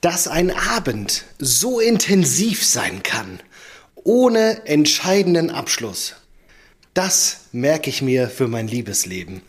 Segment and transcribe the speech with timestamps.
[0.00, 3.40] dass ein Abend so intensiv sein kann,
[3.94, 6.14] ohne entscheidenden Abschluss.
[6.94, 9.42] Das merke ich mir für mein Liebesleben.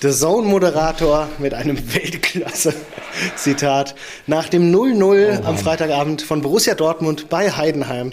[0.00, 3.96] The Zone-Moderator mit einem Weltklasse-Zitat
[4.28, 8.12] nach dem 0-0 oh am Freitagabend von Borussia Dortmund bei Heidenheim.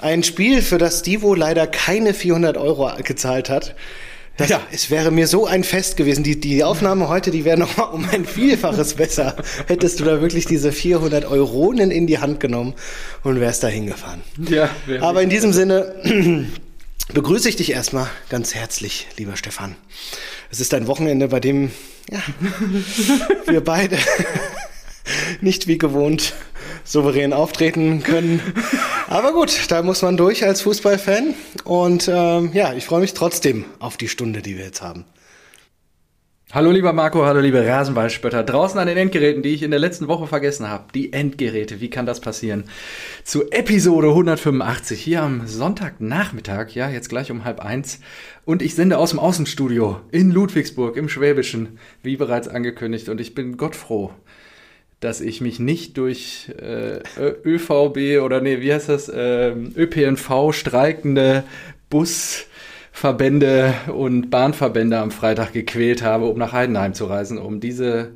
[0.00, 3.74] Ein Spiel, für das Divo leider keine 400 Euro gezahlt hat.
[4.36, 4.60] Das, ja.
[4.72, 6.24] Es wäre mir so ein Fest gewesen.
[6.24, 9.36] Die, die Aufnahme heute, die wäre noch mal um ein Vielfaches besser.
[9.66, 12.74] Hättest du da wirklich diese 400 Euronen in die Hand genommen
[13.22, 14.22] und wärst da hingefahren.
[14.48, 14.70] Ja.
[15.00, 15.94] Aber in diesem Sinne
[17.12, 19.76] begrüße ich dich erstmal ganz herzlich, lieber Stefan.
[20.50, 21.70] Es ist ein Wochenende, bei dem
[22.10, 22.22] ja,
[23.46, 23.98] wir beide
[25.40, 26.34] nicht wie gewohnt
[26.84, 28.40] souverän auftreten können.
[29.08, 31.34] Aber gut, da muss man durch als Fußballfan.
[31.64, 35.04] Und ähm, ja, ich freue mich trotzdem auf die Stunde, die wir jetzt haben.
[36.54, 38.44] Hallo lieber Marco, hallo liebe Rasenballspötter.
[38.44, 40.84] Draußen an den Endgeräten, die ich in der letzten Woche vergessen habe.
[40.94, 42.64] Die Endgeräte, wie kann das passieren?
[43.24, 47.98] Zu Episode 185 hier am Sonntagnachmittag, ja, jetzt gleich um halb eins.
[48.44, 53.08] Und ich sende aus dem Außenstudio in Ludwigsburg im Schwäbischen, wie bereits angekündigt.
[53.08, 54.12] Und ich bin Gott froh,
[55.04, 57.00] dass ich mich nicht durch äh,
[57.44, 61.44] ÖVB oder nee, wie heißt das, äh, ÖPNV streikende
[61.90, 68.12] Busverbände und Bahnverbände am Freitag gequält habe, um nach Heidenheim zu reisen, um diese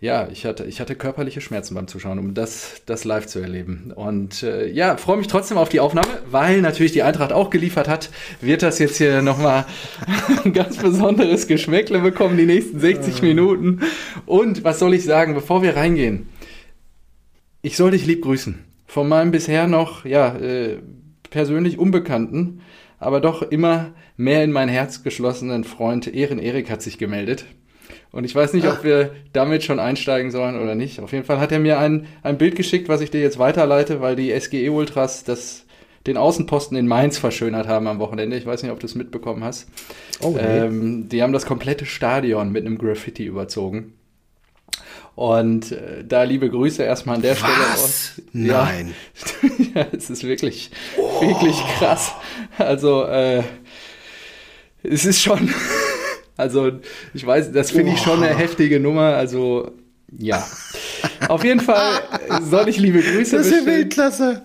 [0.00, 3.92] ja, ich hatte, ich hatte körperliche Schmerzen beim Zuschauen, um das, das live zu erleben.
[3.94, 7.88] Und äh, ja, freue mich trotzdem auf die Aufnahme, weil natürlich die Eintracht auch geliefert
[7.88, 9.64] hat, wird das jetzt hier nochmal
[10.44, 13.80] ein ganz besonderes Geschmäckle bekommen, die nächsten 60 Minuten.
[14.26, 16.28] Und was soll ich sagen, bevor wir reingehen?
[17.62, 18.62] Ich soll dich lieb grüßen.
[18.86, 20.80] Von meinem bisher noch, ja, äh,
[21.30, 22.60] persönlich Unbekannten,
[22.98, 27.46] aber doch immer mehr in mein Herz geschlossenen Freund Ehren Erik hat sich gemeldet.
[28.14, 28.84] Und ich weiß nicht, ob ah.
[28.84, 31.00] wir damit schon einsteigen sollen oder nicht.
[31.00, 34.00] Auf jeden Fall hat er mir ein, ein Bild geschickt, was ich dir jetzt weiterleite,
[34.00, 35.64] weil die SGE Ultras das,
[36.06, 38.36] den Außenposten in Mainz verschönert haben am Wochenende.
[38.36, 39.66] Ich weiß nicht, ob du es mitbekommen hast.
[40.20, 40.38] Oh, nee.
[40.40, 43.94] ähm, die haben das komplette Stadion mit einem Graffiti überzogen.
[45.16, 47.38] Und äh, da liebe Grüße erstmal an der Was?
[47.40, 48.22] Stelle aus.
[48.32, 48.94] Nein.
[49.74, 51.20] ja, es ist wirklich, oh.
[51.20, 52.12] wirklich krass.
[52.58, 53.42] Also, äh,
[54.84, 55.52] es ist schon.
[56.36, 56.72] Also,
[57.12, 59.14] ich weiß, das finde ich schon eine heftige Nummer.
[59.14, 59.72] Also,
[60.18, 60.46] ja.
[61.28, 62.00] Auf jeden Fall
[62.42, 64.42] soll ich liebe Grüße Das ist ja Weltklasse.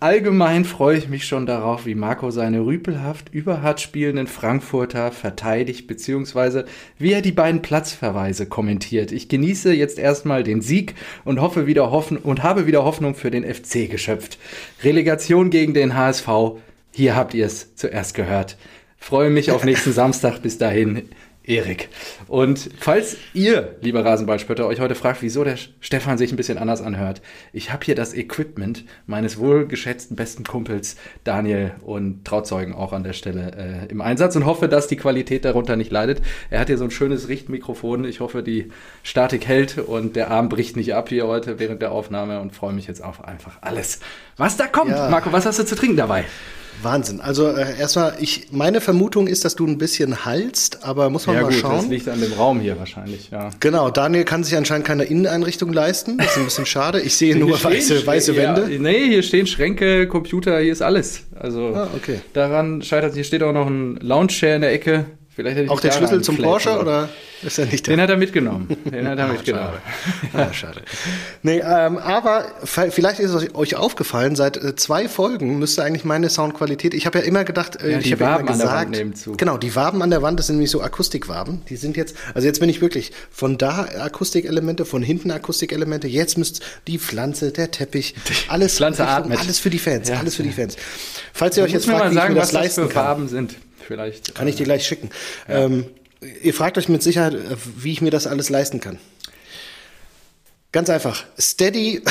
[0.00, 6.64] Allgemein freue ich mich schon darauf, wie Marco seine rüpelhaft überhart spielenden Frankfurter verteidigt, beziehungsweise
[6.98, 9.12] wie er die beiden Platzverweise kommentiert.
[9.12, 10.94] Ich genieße jetzt erstmal den Sieg
[11.24, 14.38] und hoffe wieder hoffen und habe wieder Hoffnung für den FC geschöpft.
[14.82, 16.28] Relegation gegen den HSV.
[16.92, 18.56] Hier habt ihr es zuerst gehört.
[19.04, 20.40] Freue mich auf nächsten Samstag.
[20.40, 21.10] Bis dahin,
[21.42, 21.90] Erik.
[22.26, 26.80] Und falls ihr, lieber Rasenballspötter, euch heute fragt, wieso der Stefan sich ein bisschen anders
[26.80, 27.20] anhört,
[27.52, 33.12] ich habe hier das Equipment meines wohlgeschätzten besten Kumpels Daniel und Trauzeugen auch an der
[33.12, 36.22] Stelle äh, im Einsatz und hoffe, dass die Qualität darunter nicht leidet.
[36.48, 38.06] Er hat hier so ein schönes Richtmikrofon.
[38.06, 38.70] Ich hoffe, die
[39.02, 42.72] Statik hält und der Arm bricht nicht ab hier heute während der Aufnahme und freue
[42.72, 44.00] mich jetzt auf einfach alles,
[44.38, 44.92] was da kommt.
[44.92, 45.10] Ja.
[45.10, 46.24] Marco, was hast du zu trinken dabei?
[46.82, 47.20] Wahnsinn.
[47.20, 51.36] Also äh, erstmal, ich meine Vermutung ist, dass du ein bisschen halst, aber muss man
[51.36, 51.76] ja, mal gut, schauen.
[51.76, 53.50] Das liegt an dem Raum hier wahrscheinlich, ja.
[53.60, 56.18] Genau, Daniel kann sich anscheinend keine Inneneinrichtung leisten.
[56.18, 57.00] Das ist ein bisschen schade.
[57.00, 58.68] Ich sehe nur weiße, weiße Wände.
[58.70, 61.22] Ja, nee, hier stehen Schränke, Computer, hier ist alles.
[61.38, 62.20] Also ah, okay.
[62.32, 65.06] daran scheitert, hier steht auch noch ein Lounge-Chair in der Ecke.
[65.34, 67.08] Vielleicht hätte ich auch der Schlüssel zum Porsche oder
[67.42, 67.90] ist er nicht da?
[67.90, 68.68] Den hat er mitgenommen.
[68.84, 69.72] Den hat er ah, mitgenommen.
[70.32, 70.48] Schade.
[70.48, 70.82] Ah, schade.
[71.42, 72.46] Nee, ähm, aber
[72.90, 77.18] vielleicht ist es euch aufgefallen, seit äh, zwei Folgen müsste eigentlich meine Soundqualität, ich habe
[77.18, 78.96] ja immer gedacht, äh, ja, ich habe ja immer gesagt,
[79.36, 82.46] genau, die Waben an der Wand, das sind nämlich so Akustikwaben, die sind jetzt, also
[82.46, 87.72] jetzt bin ich wirklich von da Akustikelemente, von hinten Akustikelemente, jetzt müsst die Pflanze, der
[87.72, 88.14] Teppich,
[88.46, 89.40] alles, Pflanze atmet.
[89.40, 90.18] alles für die Fans, ja.
[90.18, 90.76] alles für die Fans.
[91.32, 93.04] Falls ihr euch jetzt fragt, wie sagen, ich mir das leisten das für kann.
[93.04, 93.56] Farben sind.
[93.86, 94.34] Vielleicht.
[94.34, 95.10] Kann ich dir gleich schicken.
[95.48, 95.64] Ja.
[95.64, 95.86] Ähm,
[96.42, 98.98] ihr fragt euch mit Sicherheit, äh, wie ich mir das alles leisten kann.
[100.72, 101.22] Ganz einfach.
[101.38, 102.02] Steady,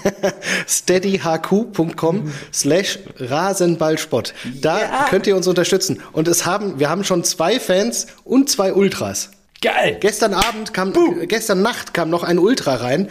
[0.66, 4.32] steadyhq.com slash Rasenballspott.
[4.62, 5.06] Da ja.
[5.10, 6.00] könnt ihr uns unterstützen.
[6.12, 9.30] Und es haben, wir haben schon zwei Fans und zwei Ultras.
[9.60, 9.98] Geil!
[10.00, 11.28] Gestern Abend kam, Boom.
[11.28, 13.10] gestern Nacht kam noch ein Ultra rein.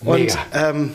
[0.00, 0.38] Und Mega.
[0.52, 0.94] ähm,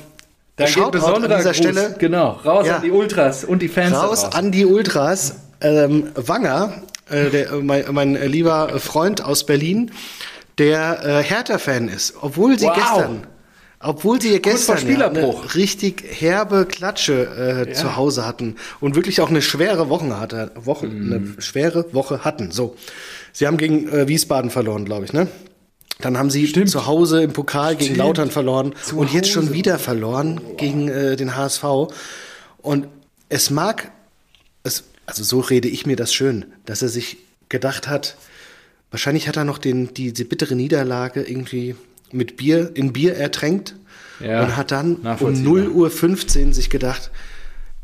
[0.58, 1.56] da schaut an dieser Gruß.
[1.56, 1.96] Stelle.
[2.00, 2.76] Genau, raus ja.
[2.76, 3.96] an die Ultras und die Fans.
[3.96, 9.92] Raus an die Ultras ähm, Wanger, äh, der, mein, mein, lieber Freund aus Berlin,
[10.58, 12.76] der äh, Hertha-Fan ist, obwohl sie wow.
[12.76, 13.28] gestern
[13.84, 17.74] obwohl sie gestern ja, eine richtig herbe Klatsche äh, ja.
[17.74, 21.14] zu Hause hatten und wirklich auch eine schwere Woche hatte, Woche, mm.
[21.14, 22.52] eine schwere Woche hatten.
[22.52, 22.76] So,
[23.34, 25.28] sie haben gegen äh, Wiesbaden verloren, glaube ich, ne?
[26.00, 26.70] Dann haben sie Stimmt.
[26.70, 27.98] zu Hause im Pokal gegen Stimmt.
[27.98, 30.56] Lautern verloren zu und jetzt schon wieder verloren oh.
[30.56, 31.64] gegen äh, den HSV.
[32.58, 32.88] Und
[33.30, 33.92] es mag,
[35.06, 37.18] also so rede ich mir das schön, dass er sich
[37.50, 38.16] gedacht hat,
[38.92, 41.76] wahrscheinlich hat er noch den, die, die bittere Niederlage irgendwie
[42.12, 43.76] mit Bier, in Bier ertränkt
[44.20, 47.12] ja, und hat dann um 0 Uhr 15 sich gedacht,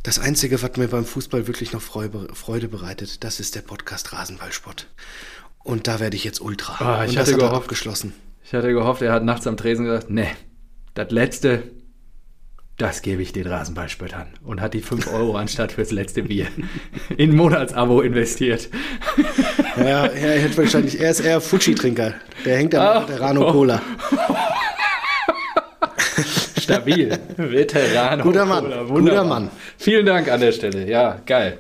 [0.04, 4.88] das Einzige, was mir beim Fußball wirklich noch Freude bereitet, das ist der Podcast Rasenballsport.
[5.64, 7.02] Und da werde ich jetzt Ultra.
[7.02, 8.14] Oh, ich und hatte gehofft, abgeschlossen.
[8.46, 10.30] Ich hatte gehofft, er hat nachts am Tresen gesagt, nee,
[10.94, 11.64] das letzte,
[12.78, 14.28] das gebe ich den Rasenballspöttern.
[14.44, 16.48] Und hat die 5 Euro anstatt fürs letzte Bier
[17.18, 18.70] in Monatsabo investiert.
[19.78, 22.14] Ja, er hätte wahrscheinlich, er ist eher Fuji-Trinker.
[22.46, 23.82] Der hängt da mit der Rano Cola.
[26.60, 27.18] Stabil.
[27.38, 28.22] Veteran.
[28.22, 28.88] Guter Mann.
[28.88, 29.50] Guter Mann.
[29.78, 30.88] Vielen Dank an der Stelle.
[30.88, 31.60] Ja, geil.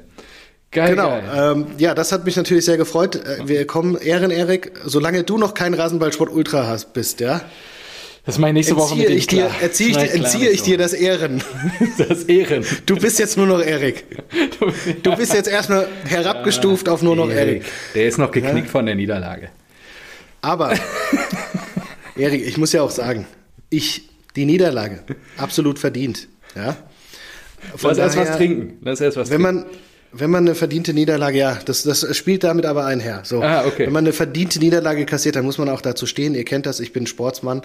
[0.69, 1.09] Geil, genau.
[1.09, 1.55] Geil.
[1.55, 3.15] Ähm, ja, das hat mich natürlich sehr gefreut.
[3.15, 7.41] Äh, wir kommen, Ehren, Erik, solange du noch kein Rasenballsport Ultra hast, bist, ja?
[8.27, 11.41] Das mache ich nächste Woche mit ich dir, erziehe ich, entziehe ich dir das Ehren.
[11.97, 12.65] Das Ehren.
[12.85, 14.03] Du bist jetzt nur noch Erik.
[15.01, 17.63] Du bist jetzt erstmal herabgestuft ja, auf nur noch Erik.
[17.95, 18.71] Der ist noch geknickt ja?
[18.71, 19.49] von der Niederlage.
[20.41, 20.73] Aber,
[22.17, 23.25] Erik, ich muss ja auch sagen,
[23.69, 25.03] ich die Niederlage.
[25.37, 26.27] Absolut verdient.
[26.53, 26.75] Ja?
[27.77, 28.77] Von Lass erst was trinken.
[28.81, 29.69] Lass erst was wenn trinken.
[29.69, 29.77] Man,
[30.11, 33.21] wenn man eine verdiente Niederlage, ja, das, das spielt damit aber einher.
[33.23, 33.85] So, ah, okay.
[33.85, 36.33] Wenn man eine verdiente Niederlage kassiert, dann muss man auch dazu stehen.
[36.33, 37.61] Ihr kennt das, ich bin Sportsmann,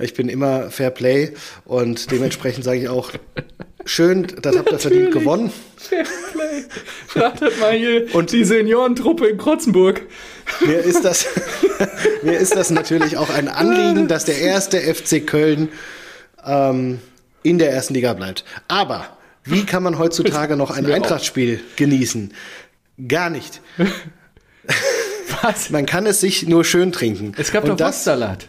[0.00, 1.32] ich bin immer Fair Play
[1.64, 3.10] und dementsprechend sage ich auch,
[3.84, 5.52] schön, das habt ihr verdient gewonnen.
[5.76, 6.64] Fair Play.
[7.14, 10.02] Ratet mal hier und die Seniorentruppe in Krotzenburg.
[10.60, 11.26] Mir ist das,
[12.22, 15.68] mir ist das natürlich auch ein Anliegen, dass der erste FC Köln
[16.44, 17.00] ähm,
[17.42, 18.44] in der ersten Liga bleibt.
[18.68, 19.06] Aber
[19.44, 22.32] wie kann man heutzutage noch ein Eintrachtspiel genießen?
[23.08, 23.60] Gar nicht.
[25.42, 25.70] Was?
[25.70, 27.32] Man kann es sich nur schön trinken.
[27.36, 28.48] Es gab Und doch das, Wurstsalat.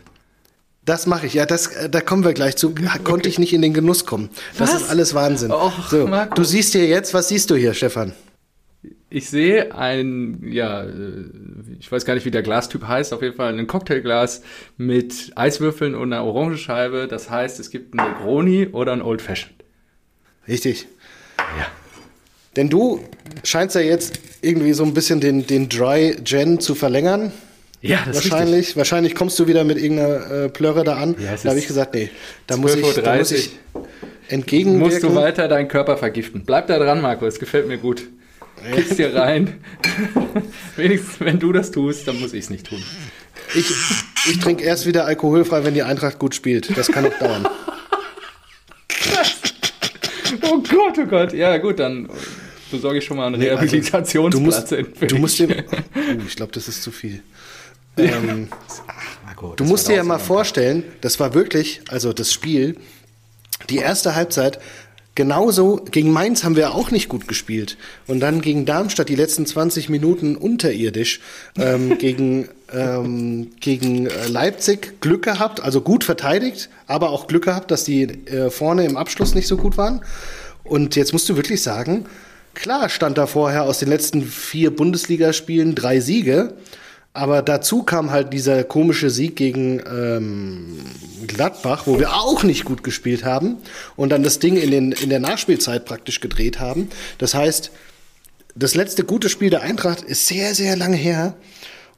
[0.86, 2.72] Das mache ich, ja, das, da kommen wir gleich zu.
[2.72, 2.88] Okay.
[3.04, 4.30] Konnte ich nicht in den Genuss kommen.
[4.58, 4.82] Das was?
[4.82, 5.52] ist alles Wahnsinn.
[5.52, 8.14] Och, so, du siehst hier jetzt, was siehst du hier, Stefan?
[9.10, 10.86] Ich sehe ein, ja,
[11.80, 14.42] ich weiß gar nicht, wie der Glastyp heißt, auf jeden Fall ein Cocktailglas
[14.76, 17.08] mit Eiswürfeln und einer Orangenscheibe.
[17.08, 19.63] Das heißt, es gibt einen Negroni oder ein Old Fashioned.
[20.48, 20.88] Richtig.
[21.38, 21.68] Ja.
[22.56, 23.04] Denn du
[23.44, 27.32] scheinst ja jetzt irgendwie so ein bisschen den, den Dry Gen zu verlängern.
[27.82, 28.52] Ja, das wahrscheinlich.
[28.52, 28.78] Ist richtig.
[28.78, 31.16] Wahrscheinlich kommst du wieder mit irgendeiner äh, Plörre da an.
[31.20, 32.10] Ja, da habe ich gesagt, nee,
[32.48, 33.52] da muss ich, da muss ich
[34.30, 34.90] entgegenwirken.
[34.90, 36.44] Musst du weiter deinen Körper vergiften.
[36.46, 38.08] Bleib da dran, Marco, es gefällt mir gut.
[38.74, 39.60] Kippst dir rein.
[40.78, 42.82] Wenigstens, wenn du das tust, dann muss ich es nicht tun.
[43.56, 43.70] Ich,
[44.30, 46.78] ich trinke erst wieder alkoholfrei, wenn die Eintracht gut spielt.
[46.78, 47.48] Das kann auch dauern.
[50.44, 51.34] oh Gott, oh Gott.
[51.34, 52.10] Ja, gut, dann
[52.72, 54.72] besorge ich schon mal einen nee, Rehabilitationsplatz.
[54.72, 57.22] Also, du musst, du musst dir, oh, ich glaube, das ist zu viel.
[57.96, 58.48] Ähm,
[58.88, 58.94] Ach,
[59.24, 62.76] Marco, du musst dir ja mal vorstellen, das war wirklich, also das Spiel,
[63.70, 64.60] die erste Halbzeit
[65.16, 67.78] Genauso gegen Mainz haben wir auch nicht gut gespielt.
[68.08, 71.20] Und dann gegen Darmstadt die letzten 20 Minuten unterirdisch.
[71.56, 77.70] Ähm, gegen, ähm, gegen äh, Leipzig Glück gehabt, also gut verteidigt, aber auch Glück gehabt,
[77.70, 80.02] dass die äh, vorne im Abschluss nicht so gut waren.
[80.64, 82.06] Und jetzt musst du wirklich sagen,
[82.56, 86.56] klar stand da vorher aus den letzten vier Bundesligaspielen drei Siege.
[87.14, 90.80] Aber dazu kam halt dieser komische Sieg gegen ähm,
[91.28, 93.58] Gladbach, wo wir auch nicht gut gespielt haben
[93.96, 96.90] und dann das Ding in, den, in der Nachspielzeit praktisch gedreht haben.
[97.20, 97.70] Das heißt,
[98.56, 101.36] das letzte gute Spiel der Eintracht ist sehr, sehr lange her.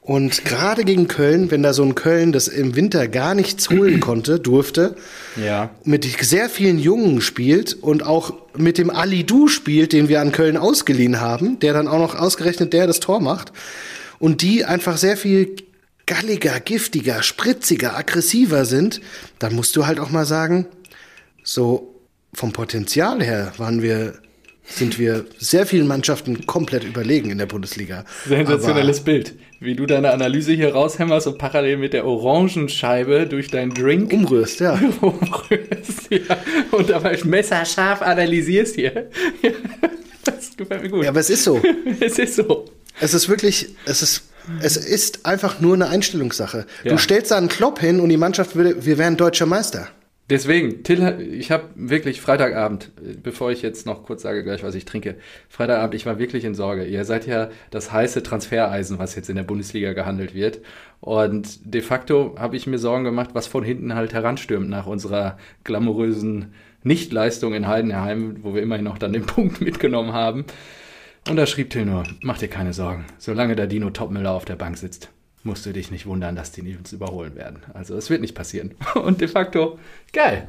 [0.01, 3.99] Und gerade gegen Köln, wenn da so ein Köln das im Winter gar nichts holen
[3.99, 4.95] konnte, durfte,
[5.35, 5.71] ja.
[5.83, 10.31] mit sehr vielen Jungen spielt und auch mit dem Ali Du spielt, den wir an
[10.31, 13.51] Köln ausgeliehen haben, der dann auch noch ausgerechnet der das Tor macht,
[14.19, 15.55] und die einfach sehr viel
[16.05, 19.01] galliger, giftiger, spritziger, aggressiver sind,
[19.39, 20.67] dann musst du halt auch mal sagen,
[21.43, 21.95] so
[22.33, 24.19] vom Potenzial her waren wir
[24.67, 28.03] sind wir sehr vielen Mannschaften komplett überlegen in der Bundesliga.
[28.27, 29.35] Sensationelles Aber Bild.
[29.59, 34.59] Wie du deine Analyse hier raushämmerst und parallel mit der Orangenscheibe durch deinen Drink umrührst,
[34.59, 34.73] ja.
[35.01, 36.37] umrührst, ja.
[36.71, 39.09] Und dabei messerscharf analysierst hier.
[40.25, 41.03] Das gefällt mir gut.
[41.03, 41.61] Ja, aber es ist so.
[41.99, 42.65] es ist so.
[42.99, 44.23] Es ist wirklich, es ist,
[44.61, 46.65] es ist einfach nur eine Einstellungssache.
[46.83, 46.91] Ja.
[46.91, 49.89] Du stellst da einen Klopp hin und die Mannschaft würde, wir wären deutscher Meister.
[50.27, 54.85] Deswegen, Till, ich habe wirklich Freitagabend, bevor ich jetzt noch kurz sage gleich, was ich
[54.85, 55.17] trinke,
[55.49, 56.85] Freitagabend, ich war wirklich in Sorge.
[56.85, 60.61] Ihr seid ja das heiße Transfereisen, was jetzt in der Bundesliga gehandelt wird.
[60.99, 65.37] Und de facto habe ich mir Sorgen gemacht, was von hinten halt heranstürmt nach unserer
[65.63, 70.45] glamourösen Nichtleistung in Heidenheim, wo wir immerhin noch dann den Punkt mitgenommen haben.
[71.27, 74.55] Und da schrieb Till nur, mach dir keine Sorgen, solange der Dino Topmüller auf der
[74.55, 75.09] Bank sitzt.
[75.43, 77.63] musst du dich nicht wundern, dass die uns überholen werden.
[77.73, 78.75] Also es wird nicht passieren.
[78.95, 79.79] Und de facto,
[80.13, 80.47] geil.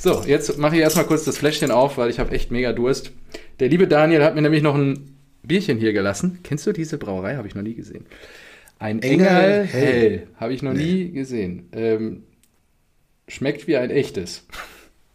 [0.00, 3.12] So, jetzt mache ich erstmal kurz das Fläschchen auf, weil ich habe echt mega Durst.
[3.60, 6.40] Der liebe Daniel hat mir nämlich noch ein Bierchen hier gelassen.
[6.42, 7.36] Kennst du diese Brauerei?
[7.36, 8.04] Habe ich noch nie gesehen.
[8.78, 9.66] Ein Engel, Engel hell.
[9.66, 10.26] hell.
[10.36, 10.84] Habe ich noch nee.
[10.84, 11.68] nie gesehen.
[11.72, 12.24] Ähm,
[13.28, 14.46] schmeckt wie ein echtes.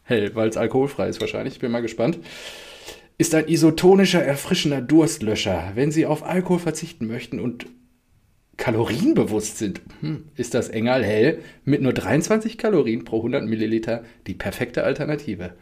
[0.04, 1.56] Hell, weil es alkoholfrei ist wahrscheinlich.
[1.56, 2.18] Ich bin mal gespannt.
[3.20, 5.74] Ist ein isotonischer, erfrischender Durstlöscher.
[5.76, 7.66] Wenn Sie auf Alkohol verzichten möchten und
[8.56, 14.36] kalorienbewusst sind, hm, ist das Engal hell mit nur 23 Kalorien pro 100 Milliliter die
[14.36, 15.54] perfekte Alternative.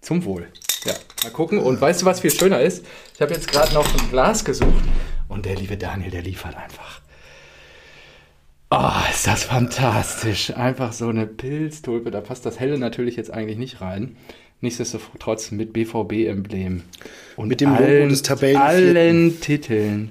[0.00, 0.48] Zum Wohl.
[0.86, 1.58] Ja, mal gucken.
[1.58, 2.86] Und weißt du, was viel schöner ist?
[3.14, 4.84] Ich habe jetzt gerade noch ein Glas gesucht
[5.28, 7.02] und der liebe Daniel, der liefert einfach.
[8.70, 10.54] Oh, ist das fantastisch.
[10.56, 12.10] Einfach so eine Pilztulpe.
[12.10, 14.16] Da passt das Helle natürlich jetzt eigentlich nicht rein.
[14.60, 16.82] Nichtsdestotrotz mit BVB-Emblem.
[17.36, 18.56] Und mit dem allen, Logo des Tabellen.
[18.56, 20.10] Allen Titeln.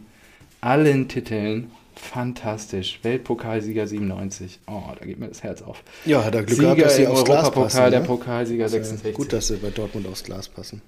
[0.62, 1.72] Allen Titeln.
[1.96, 3.00] Fantastisch.
[3.04, 4.60] Weltpokalsieger 97.
[4.68, 5.84] Oh, da geht mir das Herz auf.
[6.06, 7.84] Ja, hat er Glück Sieger gehabt, dass sie aufs Glas passen.
[7.84, 7.92] Ne?
[7.92, 9.16] Der Pokalsieger 66.
[9.16, 10.82] Gut, dass sie bei Dortmund aufs Glas passen.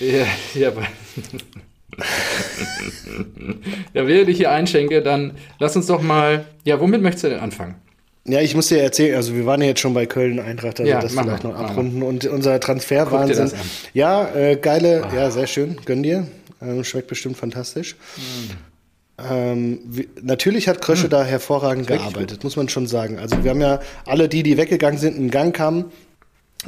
[0.00, 0.72] Ja, ja,
[3.94, 6.44] ja, während ich hier einschenke, dann lass uns doch mal.
[6.64, 7.76] Ja, womit möchtest du denn anfangen?
[8.24, 10.90] Ja, ich muss dir erzählen, also wir waren ja jetzt schon bei Köln Eintracht, also
[10.90, 12.02] ja, das vielleicht noch abrunden.
[12.02, 13.52] Und unser Transferwahnsinn.
[13.94, 15.14] Ja, äh, geile, ah.
[15.14, 16.26] ja, sehr schön, gönn dir.
[16.60, 17.96] Ähm, schmeckt bestimmt fantastisch.
[18.16, 19.30] Mm.
[19.30, 21.10] Ähm, wie, natürlich hat Krösche mm.
[21.10, 23.18] da hervorragend gearbeitet, muss man schon sagen.
[23.18, 25.86] Also wir haben ja alle die, die weggegangen sind, einen Gang kamen.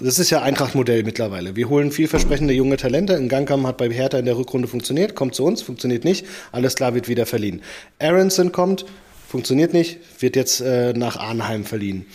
[0.00, 1.56] Das ist ja Eintracht-Modell mittlerweile.
[1.56, 3.16] Wir holen vielversprechende junge Talente.
[3.16, 6.24] Ein Gangkam hat bei Hertha in der Rückrunde funktioniert, kommt zu uns, funktioniert nicht.
[6.52, 7.60] Alles klar, wird wieder verliehen.
[7.98, 8.86] Aronson kommt,
[9.30, 12.06] funktioniert nicht, wird jetzt äh, nach Arnheim verliehen.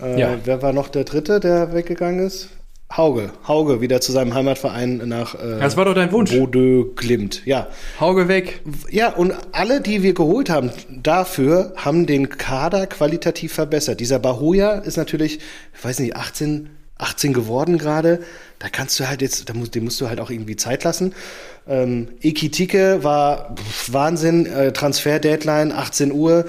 [0.00, 0.38] Äh, ja.
[0.44, 2.48] Wer war noch der Dritte, der weggegangen ist?
[2.96, 6.32] Hauge, Hauge wieder zu seinem Heimatverein nach äh, Das war doch dein Wunsch.
[6.32, 7.68] Bode Glimt, ja.
[7.98, 8.62] Hauge weg.
[8.88, 14.00] Ja, und alle, die wir geholt haben, dafür haben den Kader qualitativ verbessert.
[14.00, 15.40] Dieser Bahoya ist natürlich,
[15.76, 16.70] ich weiß nicht, 18,
[17.02, 18.20] 18 geworden gerade.
[18.58, 21.14] Da kannst du halt jetzt, da musst, dem musst du halt auch irgendwie Zeit lassen.
[21.68, 23.54] Ähm, Ekitike war
[23.88, 26.46] Wahnsinn, äh, Transfer-Deadline, 18 Uhr.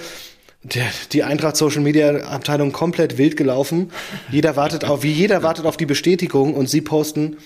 [0.64, 3.92] Der, die Eintracht Social Media Abteilung komplett wild gelaufen.
[4.30, 7.38] Jeder wartet auf, wie jeder wartet auf die Bestätigung und sie posten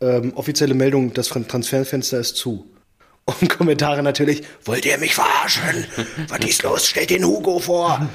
[0.00, 2.64] ähm, offizielle Meldung, das Transferfenster ist zu.
[3.26, 5.86] Und Kommentare natürlich, wollt ihr mich verarschen?
[6.28, 6.86] Was ist los?
[6.86, 8.06] Stellt den Hugo vor.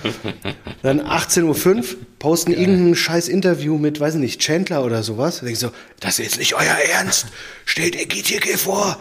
[0.84, 1.84] Dann 18.05 Uhr
[2.20, 2.62] posten Geil.
[2.62, 5.38] irgendein scheiß Interview mit, weiß ich nicht, Chandler oder sowas.
[5.38, 7.28] Da denke ich so, das ist jetzt nicht euer Ernst.
[7.66, 9.00] Stellt Ekitike vor.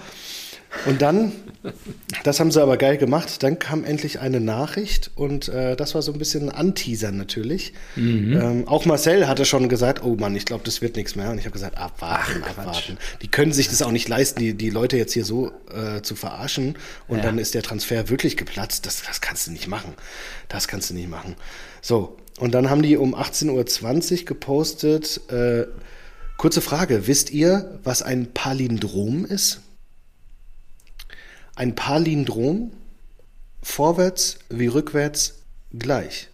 [0.86, 1.32] Und dann,
[2.24, 6.02] das haben sie aber geil gemacht, dann kam endlich eine Nachricht und äh, das war
[6.02, 7.72] so ein bisschen ein Anteaser natürlich.
[7.96, 8.40] Mhm.
[8.40, 11.30] Ähm, auch Marcel hatte schon gesagt, oh Mann, ich glaube, das wird nichts mehr.
[11.30, 12.98] Und ich habe gesagt, abwarten, Ach, abwarten.
[13.22, 16.14] Die können sich das auch nicht leisten, die, die Leute jetzt hier so äh, zu
[16.16, 16.76] verarschen
[17.08, 17.24] und ja.
[17.24, 18.84] dann ist der Transfer wirklich geplatzt.
[18.84, 19.94] Das, das kannst du nicht machen.
[20.48, 21.34] Das kannst du nicht machen.
[21.80, 25.66] So, und dann haben die um 18.20 Uhr gepostet, äh,
[26.36, 29.60] kurze Frage, wisst ihr, was ein Palindrom ist?
[31.58, 32.70] Ein Palindrom,
[33.64, 35.42] vorwärts wie rückwärts
[35.76, 36.28] gleich.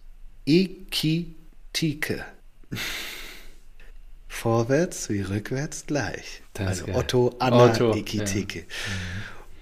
[0.45, 2.23] Ekitike.
[4.27, 6.43] vorwärts wie rückwärts gleich.
[6.53, 8.59] Das also Otto, Anna, Otto, Ekitike.
[8.59, 8.65] Ja.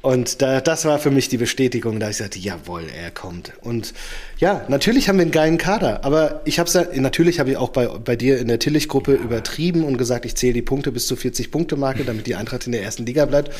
[0.01, 3.53] Und da, das war für mich die Bestätigung, da ich sagte, jawohl, er kommt.
[3.61, 3.93] Und
[4.39, 7.69] ja, natürlich haben wir einen geilen Kader, aber ich habe ja, natürlich habe ich auch
[7.69, 11.17] bei, bei dir in der Tillich-Gruppe übertrieben und gesagt, ich zähle die Punkte bis zur
[11.17, 13.53] 40-Punkte-Marke, damit die Eintracht in der ersten Liga bleibt.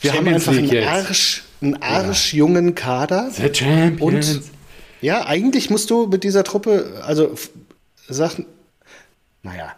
[0.00, 2.72] Wir Champions haben einfach einen Arsch, einen arschjungen ja.
[2.74, 3.30] Kader.
[3.30, 4.36] The Champions.
[4.36, 4.42] Und
[5.00, 7.34] ja, eigentlich musst du mit dieser Truppe, also
[8.08, 8.46] Sachen,
[9.42, 9.74] naja.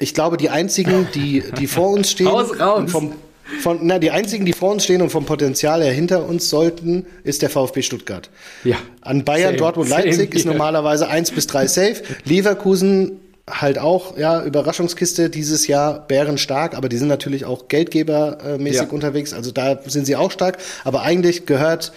[0.00, 2.90] Ich glaube, die einzigen, die, die vor uns stehen, raus, raus.
[2.90, 3.12] Vom,
[3.60, 7.06] von, na, die einzigen, die vor uns stehen und vom Potenzial her hinter uns sollten,
[7.22, 8.30] ist der VfB Stuttgart.
[8.64, 8.76] Ja.
[9.02, 12.02] An Bayern, same, Dortmund, Leipzig same, ist normalerweise 1 bis 3 safe.
[12.24, 18.88] Leverkusen halt auch, ja, Überraschungskiste dieses Jahr bärenstark, aber die sind natürlich auch geldgebermäßig ja.
[18.88, 21.92] unterwegs, also da sind sie auch stark, aber eigentlich gehört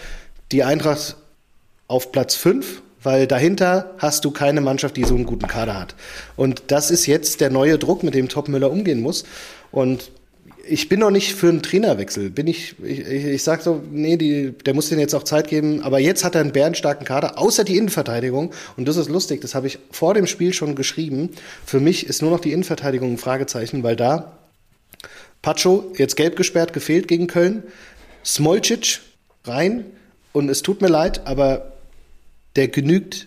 [0.52, 1.16] die Eintracht
[1.86, 5.94] auf Platz 5, weil dahinter hast du keine Mannschaft, die so einen guten Kader hat.
[6.36, 9.24] Und das ist jetzt der neue Druck, mit dem Top Müller umgehen muss.
[9.70, 10.10] Und
[10.68, 12.30] ich bin noch nicht für einen Trainerwechsel.
[12.30, 15.82] Bin ich, ich, ich sag so, nee, die, der muss den jetzt auch Zeit geben.
[15.82, 18.52] Aber jetzt hat er einen bärenstarken Kader, außer die Innenverteidigung.
[18.76, 21.30] Und das ist lustig, das habe ich vor dem Spiel schon geschrieben.
[21.64, 24.38] Für mich ist nur noch die Innenverteidigung ein Fragezeichen, weil da
[25.42, 27.62] Pacho jetzt gelb gesperrt, gefehlt gegen Köln.
[28.24, 29.00] Smolcic
[29.44, 29.84] rein.
[30.32, 31.72] Und es tut mir leid, aber
[32.56, 33.26] der genügt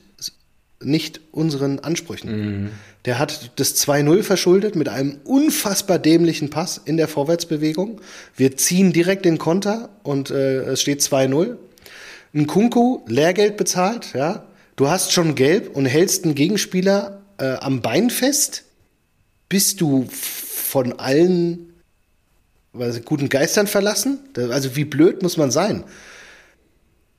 [0.79, 2.61] nicht unseren Ansprüchen.
[2.63, 2.69] Mhm.
[3.05, 7.99] Der hat das 2-0 verschuldet mit einem unfassbar dämlichen Pass in der Vorwärtsbewegung.
[8.35, 11.57] Wir ziehen direkt den Konter und äh, es steht 2-0.
[12.33, 14.45] ein Kunku Lehrgeld bezahlt, ja.
[14.75, 18.63] Du hast schon gelb und hältst einen Gegenspieler äh, am Bein fest.
[19.49, 21.73] Bist du von allen
[22.73, 24.19] was, guten Geistern verlassen?
[24.37, 25.83] Also wie blöd muss man sein?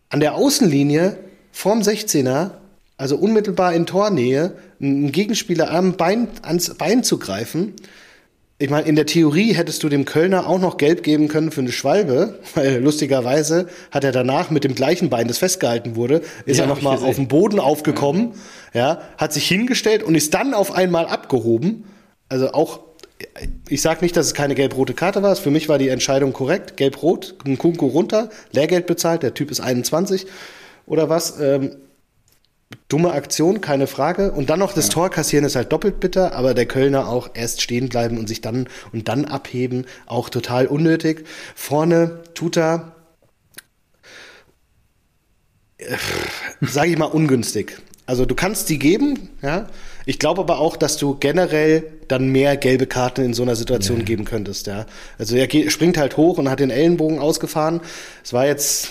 [0.08, 1.18] An der Außenlinie
[1.52, 2.52] vorm 16er,
[2.96, 7.74] also unmittelbar in Tornähe, einen Gegenspieler am Bein, ans Bein zu greifen
[8.62, 11.62] ich meine, in der Theorie hättest du dem Kölner auch noch gelb geben können für
[11.62, 16.58] eine Schwalbe, weil lustigerweise hat er danach mit dem gleichen Bein, das festgehalten wurde, ist
[16.58, 18.34] ja, er nochmal auf den Boden aufgekommen,
[18.72, 18.80] ja.
[18.80, 21.86] ja, hat sich hingestellt und ist dann auf einmal abgehoben.
[22.28, 22.78] Also auch,
[23.68, 25.34] ich sage nicht, dass es keine gelb-rote Karte war.
[25.34, 26.76] Für mich war die Entscheidung korrekt.
[26.76, 30.26] Gelb-rot, ein Kunku runter, Lehrgeld bezahlt, der Typ ist 21
[30.86, 31.40] oder was.
[31.40, 31.78] Ähm,
[32.88, 34.32] dumme Aktion, keine Frage.
[34.32, 34.92] Und dann noch das ja.
[34.92, 38.40] Tor kassieren ist halt doppelt bitter, aber der Kölner auch erst stehen bleiben und sich
[38.40, 41.24] dann und dann abheben, auch total unnötig.
[41.54, 42.92] Vorne tut er,
[45.78, 45.96] äh,
[46.60, 47.80] sage ich mal, ungünstig.
[48.06, 49.68] Also du kannst sie geben, ja.
[50.04, 53.98] Ich glaube aber auch, dass du generell dann mehr gelbe Karten in so einer Situation
[53.98, 54.04] ja.
[54.04, 54.86] geben könntest, ja.
[55.18, 57.80] Also er springt halt hoch und hat den Ellenbogen ausgefahren.
[58.24, 58.90] Es war jetzt,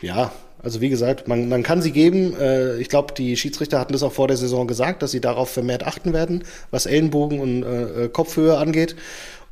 [0.00, 2.34] ja, also wie gesagt, man, man kann sie geben.
[2.38, 5.50] Äh, ich glaube, die Schiedsrichter hatten das auch vor der Saison gesagt, dass sie darauf
[5.50, 8.96] vermehrt achten werden, was Ellenbogen und äh, äh, Kopfhöhe angeht.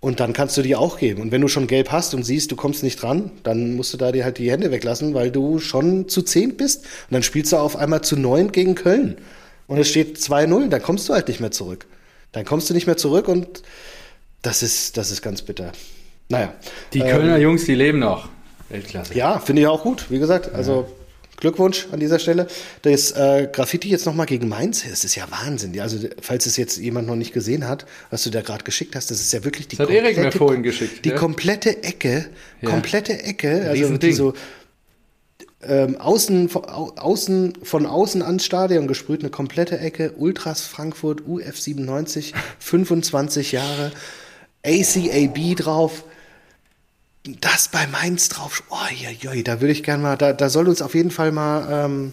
[0.01, 1.23] Und dann kannst du die auch geben.
[1.23, 3.97] Und wenn du schon gelb hast und siehst, du kommst nicht dran, dann musst du
[3.97, 6.85] da dir halt die Hände weglassen, weil du schon zu zehn bist.
[6.85, 9.17] Und dann spielst du auf einmal zu neun gegen Köln.
[9.67, 11.87] Und es steht 2-0, dann kommst du halt nicht mehr zurück.
[12.31, 13.63] Dann kommst du nicht mehr zurück und
[14.43, 15.73] das ist, das ist ganz bitter.
[16.29, 16.53] Naja.
[16.93, 18.29] Die Kölner ähm, Jungs, die leben noch.
[18.69, 19.15] Weltklasse.
[19.15, 20.11] Ja, finde ich auch gut.
[20.11, 20.87] Wie gesagt, also
[21.39, 22.49] Glückwunsch an dieser Stelle.
[22.83, 25.79] Das äh, Graffiti jetzt nochmal gegen Mainz, das ist ja Wahnsinn.
[25.81, 29.11] Also, falls es jetzt jemand noch nicht gesehen hat, was du da gerade geschickt hast,
[29.11, 31.05] das ist ja wirklich die das komplette, hat Erik mir vorhin geschickt.
[31.05, 31.17] Die ja?
[31.17, 32.27] komplette Ecke,
[32.61, 32.71] ja.
[32.71, 34.35] komplette Ecke, also die so
[35.63, 42.33] ähm, außen, von, außen, von außen ans Stadion gesprüht, eine komplette Ecke, Ultras Frankfurt, UF97,
[42.59, 43.93] 25 Jahre,
[44.65, 46.05] ACAB drauf
[47.41, 48.63] das bei Mainz drauf.
[48.71, 51.33] Oh, ja, ja, da würde ich gerne mal, da, da soll uns auf jeden Fall
[51.33, 52.13] mal ähm,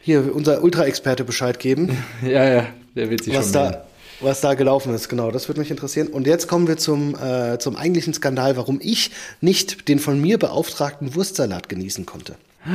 [0.00, 1.96] hier unser Ultra-Experte Bescheid geben.
[2.22, 3.84] Ja, ja, der wird sich was schon da,
[4.20, 6.08] Was da gelaufen ist, genau, das würde mich interessieren.
[6.08, 10.38] Und jetzt kommen wir zum, äh, zum eigentlichen Skandal, warum ich nicht den von mir
[10.38, 12.36] beauftragten Wurstsalat genießen konnte.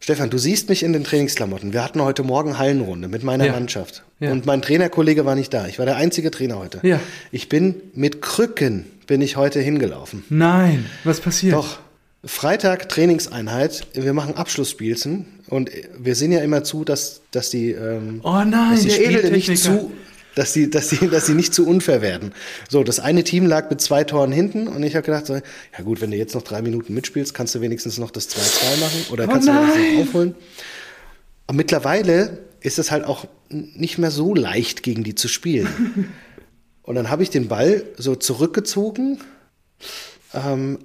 [0.00, 1.72] Stefan, du siehst mich in den Trainingsklamotten.
[1.72, 3.52] Wir hatten heute Morgen Hallenrunde mit meiner ja.
[3.52, 4.02] Mannschaft.
[4.18, 4.32] Ja.
[4.32, 5.68] Und mein Trainerkollege war nicht da.
[5.68, 6.80] Ich war der einzige Trainer heute.
[6.82, 6.98] Ja.
[7.30, 10.24] Ich bin mit Krücken bin ich heute hingelaufen.
[10.30, 11.52] Nein, was passiert?
[11.52, 11.80] Doch.
[12.24, 18.20] Freitag Trainingseinheit, wir machen Abschlussspielchen und wir sehen ja immer zu, dass, dass die, ähm,
[18.22, 19.92] oh nein, dass die Spiele nicht zu,
[20.34, 22.32] dass sie, dass sie, dass sie nicht zu unfair werden.
[22.70, 25.84] So, das eine Team lag mit zwei Toren hinten und ich habe gedacht, so, ja
[25.84, 29.06] gut, wenn du jetzt noch drei Minuten mitspielst, kannst du wenigstens noch das 2-2 machen
[29.10, 30.34] oder oh kannst oh du wenigstens aufholen.
[31.48, 36.08] Aber mittlerweile ist es halt auch nicht mehr so leicht, gegen die zu spielen.
[36.82, 39.20] und dann habe ich den Ball so zurückgezogen
[40.34, 40.78] ähm,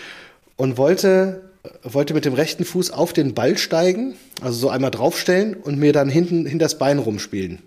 [0.56, 1.48] und wollte
[1.82, 5.92] wollte mit dem rechten Fuß auf den Ball steigen, also so einmal draufstellen und mir
[5.92, 7.62] dann hinten hinter das Bein rumspielen.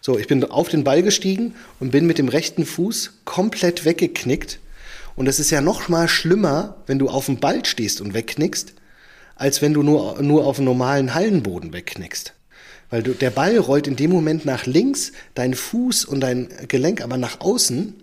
[0.00, 4.58] So, ich bin auf den Ball gestiegen und bin mit dem rechten Fuß komplett weggeknickt.
[5.16, 8.74] Und es ist ja noch mal schlimmer, wenn du auf dem Ball stehst und wegknickst,
[9.36, 12.34] als wenn du nur, nur auf dem normalen Hallenboden wegknickst.
[12.90, 17.00] Weil du, der Ball rollt in dem Moment nach links, dein Fuß und dein Gelenk
[17.00, 17.94] aber nach außen.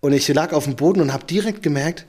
[0.00, 2.06] Und ich lag auf dem Boden und habe direkt gemerkt,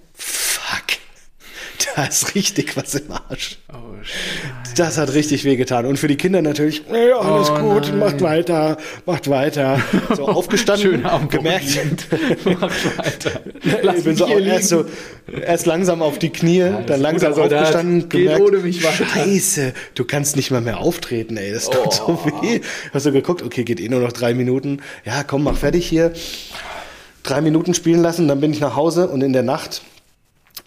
[1.95, 3.60] da ist richtig was im Arsch.
[3.71, 3.95] Oh,
[4.75, 5.86] das hat richtig wehgetan.
[5.86, 7.99] Und für die Kinder natürlich, hey, alles oh, gut, nein.
[7.99, 9.79] macht weiter, macht weiter.
[10.15, 12.07] So aufgestanden, gemerkt.
[12.45, 13.41] macht weiter.
[13.81, 14.86] Lass ich bin so, erst, so
[15.45, 20.51] erst langsam auf die Knie, ja, dann langsam gut, aufgestanden, gemerkt, scheiße, du kannst nicht
[20.51, 22.19] mal mehr auftreten, ey, das tut oh.
[22.23, 22.62] so weh.
[22.93, 24.81] Hast du geguckt, okay, geht eh nur noch drei Minuten.
[25.05, 26.13] Ja, komm, mach fertig hier.
[27.23, 29.81] Drei Minuten spielen lassen, dann bin ich nach Hause und in der Nacht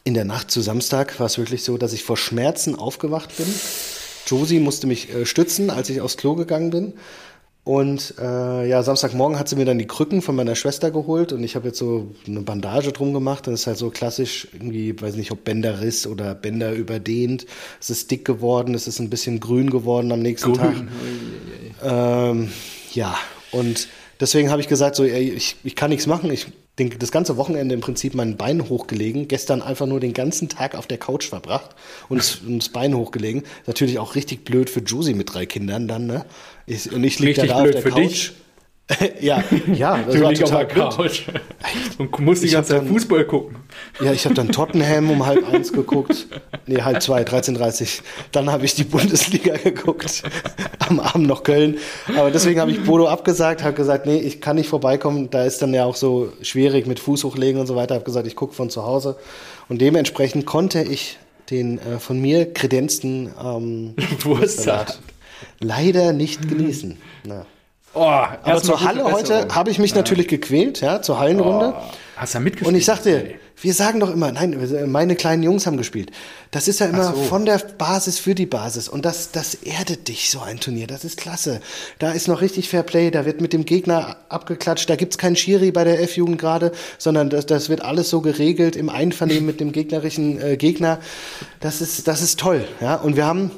[0.07, 3.47] in der Nacht zu Samstag war es wirklich so, dass ich vor Schmerzen aufgewacht bin.
[4.29, 6.93] Josie musste mich äh, stützen, als ich aufs Klo gegangen bin.
[7.65, 11.43] Und äh, ja, Samstagmorgen hat sie mir dann die Krücken von meiner Schwester geholt und
[11.43, 13.49] ich habe jetzt so eine Bandage drum gemacht.
[13.49, 17.45] Das ist halt so klassisch, irgendwie, weiß nicht, ob Bänderriss oder Bänder überdehnt.
[17.81, 20.89] Es ist dick geworden, es ist ein bisschen grün geworden am nächsten grün.
[21.83, 22.33] Tag.
[22.33, 22.53] Ähm,
[22.93, 23.17] ja,
[23.51, 23.89] und
[24.21, 26.47] deswegen habe ich gesagt, so, ey, ich, ich kann nichts machen, ich
[26.79, 30.75] den, das ganze Wochenende im Prinzip mein Bein hochgelegen, gestern einfach nur den ganzen Tag
[30.75, 31.71] auf der Couch verbracht
[32.09, 33.45] und das, und das Bein hochgelegen.
[33.67, 36.27] Natürlich auch richtig blöd für Josie mit drei Kindern dann, ne?
[36.67, 37.97] Ich, und ich liege da, da auf der Couch.
[37.97, 38.33] Dich?
[39.21, 39.43] ja,
[39.75, 41.23] ja, das du war total Couch
[41.99, 43.57] und musst die ganze Zeit Fußball gucken.
[44.01, 46.29] Ja, ich habe dann Tottenham um halb eins geguckt.
[46.67, 50.23] Nee, halb zwei, 13.30 Dann habe ich die Bundesliga geguckt.
[50.89, 51.79] Am Abend noch Köln.
[52.17, 55.31] Aber deswegen habe ich Bodo abgesagt, habe gesagt, nee, ich kann nicht vorbeikommen.
[55.31, 57.97] Da ist dann ja auch so schwierig mit Fuß hochlegen und so weiter.
[57.97, 59.17] Habe gesagt, ich gucke von zu Hause.
[59.69, 61.19] Und dementsprechend konnte ich
[61.51, 65.01] den äh, von mir kredenzten ähm, Wurstsalat
[65.59, 66.99] leider nicht genießen.
[67.25, 67.47] Na.
[67.97, 69.97] Oh, Aber zur Halle heute habe ich mich ja.
[69.97, 71.75] natürlich gequält, ja, zur Hallenrunde.
[71.75, 71.83] Oh,
[72.17, 72.69] hast du ja mitgespielt?
[72.69, 74.55] Und ich sagte, wir sagen doch immer, nein,
[74.87, 76.11] meine kleinen Jungs haben gespielt.
[76.51, 77.23] Das ist ja immer so.
[77.23, 78.91] von der Basis für die Basis.
[78.91, 80.87] Und das, das erdet dich, so ein Turnier.
[80.87, 81.63] Das ist klasse.
[81.99, 84.91] Da ist noch richtig Fair Play, da wird mit dem Gegner abgeklatscht.
[84.91, 88.77] Da gibt's keinen Schiri bei der F-Jugend gerade, sondern das, das wird alles so geregelt
[88.77, 90.99] im Einvernehmen mit dem gegnerischen äh, Gegner.
[91.61, 92.69] Das ist, das ist toll.
[92.83, 92.97] Ja?
[92.97, 93.51] Und wir haben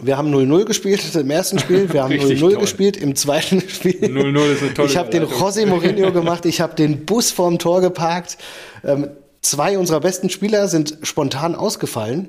[0.00, 4.00] wir haben 0-0 gespielt im ersten Spiel, wir haben 0-0 gespielt im zweiten Spiel.
[4.00, 7.58] 0-0 ist eine tolle Ich habe den José Mourinho gemacht, ich habe den Bus vorm
[7.58, 8.38] Tor geparkt.
[8.84, 9.10] Ähm,
[9.42, 12.28] zwei unserer besten Spieler sind spontan ausgefallen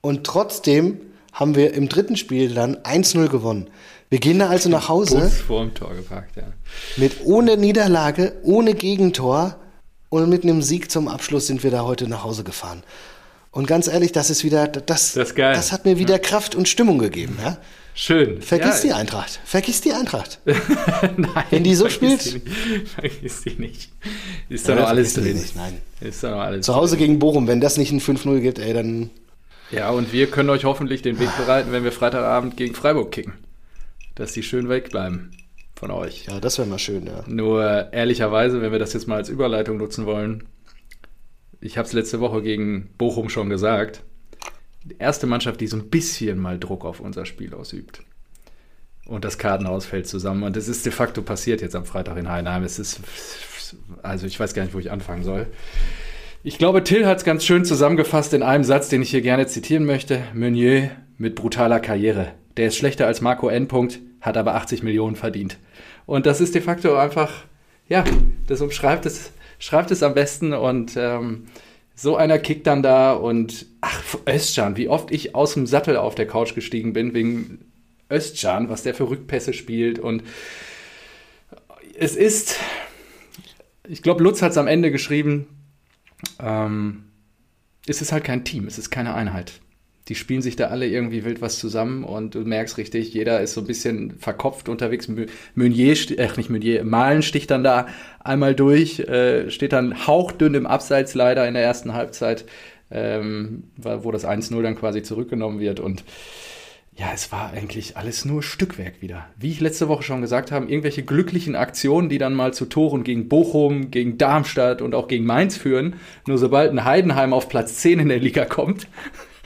[0.00, 1.00] und trotzdem
[1.32, 3.68] haben wir im dritten Spiel dann 1-0 gewonnen.
[4.08, 5.18] Wir gehen da also nach Hause.
[5.18, 6.44] Bus vorm Tor geparkt, ja.
[6.96, 9.56] Mit ohne Niederlage, ohne Gegentor
[10.08, 12.84] und mit einem Sieg zum Abschluss sind wir da heute nach Hause gefahren.
[13.56, 16.98] Und ganz ehrlich, das ist wieder, das, das, das hat mir wieder Kraft und Stimmung
[16.98, 17.38] gegeben.
[17.42, 17.56] Ja?
[17.94, 18.42] Schön.
[18.42, 19.40] Vergiss ja, die Eintracht.
[19.46, 20.40] Vergiss die Eintracht.
[20.44, 21.44] Nein.
[21.48, 22.34] Wenn die so spielt.
[22.34, 23.90] Die vergiss die nicht.
[24.50, 25.38] Ist da ja, noch alles drin.
[25.38, 25.78] Nicht, nein.
[26.02, 27.06] Ist da noch alles Zu Hause drin.
[27.06, 29.08] gegen Bochum, wenn das nicht ein 5-0 gibt, ey, dann.
[29.70, 33.32] Ja, und wir können euch hoffentlich den Weg bereiten, wenn wir Freitagabend gegen Freiburg kicken.
[34.16, 35.34] Dass die schön wegbleiben
[35.74, 36.26] von euch.
[36.26, 37.24] Ja, das wäre mal schön, ja.
[37.26, 40.44] Nur ehrlicherweise, wenn wir das jetzt mal als Überleitung nutzen wollen,
[41.66, 44.02] ich habe es letzte Woche gegen Bochum schon gesagt,
[44.84, 48.02] die erste Mannschaft, die so ein bisschen mal Druck auf unser Spiel ausübt.
[49.04, 50.44] Und das Kartenhaus fällt zusammen.
[50.44, 52.62] Und es ist de facto passiert jetzt am Freitag in Heinheim.
[52.62, 53.00] Es ist,
[54.02, 55.46] also ich weiß gar nicht, wo ich anfangen soll.
[56.42, 59.46] Ich glaube, Till hat es ganz schön zusammengefasst in einem Satz, den ich hier gerne
[59.46, 60.22] zitieren möchte.
[60.34, 62.32] Meunier mit brutaler Karriere.
[62.56, 63.68] Der ist schlechter als Marco N.
[64.20, 65.58] hat aber 80 Millionen verdient.
[66.04, 67.32] Und das ist de facto einfach,
[67.88, 68.04] ja,
[68.46, 71.46] das umschreibt es schreibt es am besten und ähm,
[71.94, 76.14] so einer kickt dann da und ach, Özcan, wie oft ich aus dem Sattel auf
[76.14, 77.72] der Couch gestiegen bin wegen
[78.10, 80.22] Özcan, was der für Rückpässe spielt und
[81.98, 82.58] es ist,
[83.88, 85.46] ich glaube, Lutz hat es am Ende geschrieben,
[86.38, 87.04] ähm,
[87.86, 89.60] es ist halt kein Team, es ist keine Einheit
[90.08, 93.54] die spielen sich da alle irgendwie wild was zusammen und du merkst richtig, jeder ist
[93.54, 95.08] so ein bisschen verkopft unterwegs.
[95.54, 97.88] Meunier, äh, nicht Meunier, Malen sticht dann da
[98.20, 102.44] einmal durch, äh, steht dann hauchdünn im Abseits leider in der ersten Halbzeit,
[102.90, 106.04] ähm, wo das 1-0 dann quasi zurückgenommen wird und
[106.98, 109.26] ja, es war eigentlich alles nur Stückwerk wieder.
[109.36, 113.04] Wie ich letzte Woche schon gesagt habe, irgendwelche glücklichen Aktionen, die dann mal zu Toren
[113.04, 115.96] gegen Bochum, gegen Darmstadt und auch gegen Mainz führen.
[116.26, 118.88] Nur sobald ein Heidenheim auf Platz 10 in der Liga kommt,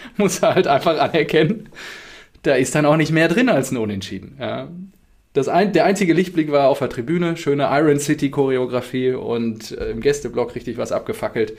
[0.16, 1.68] muss er halt einfach anerkennen,
[2.42, 4.36] da ist dann auch nicht mehr drin als ein Unentschieden.
[4.40, 4.68] Ja.
[5.32, 9.90] Das ein, der einzige Lichtblick war auf der Tribüne, schöne Iron City Choreografie und äh,
[9.90, 11.56] im Gästeblock richtig was abgefackelt.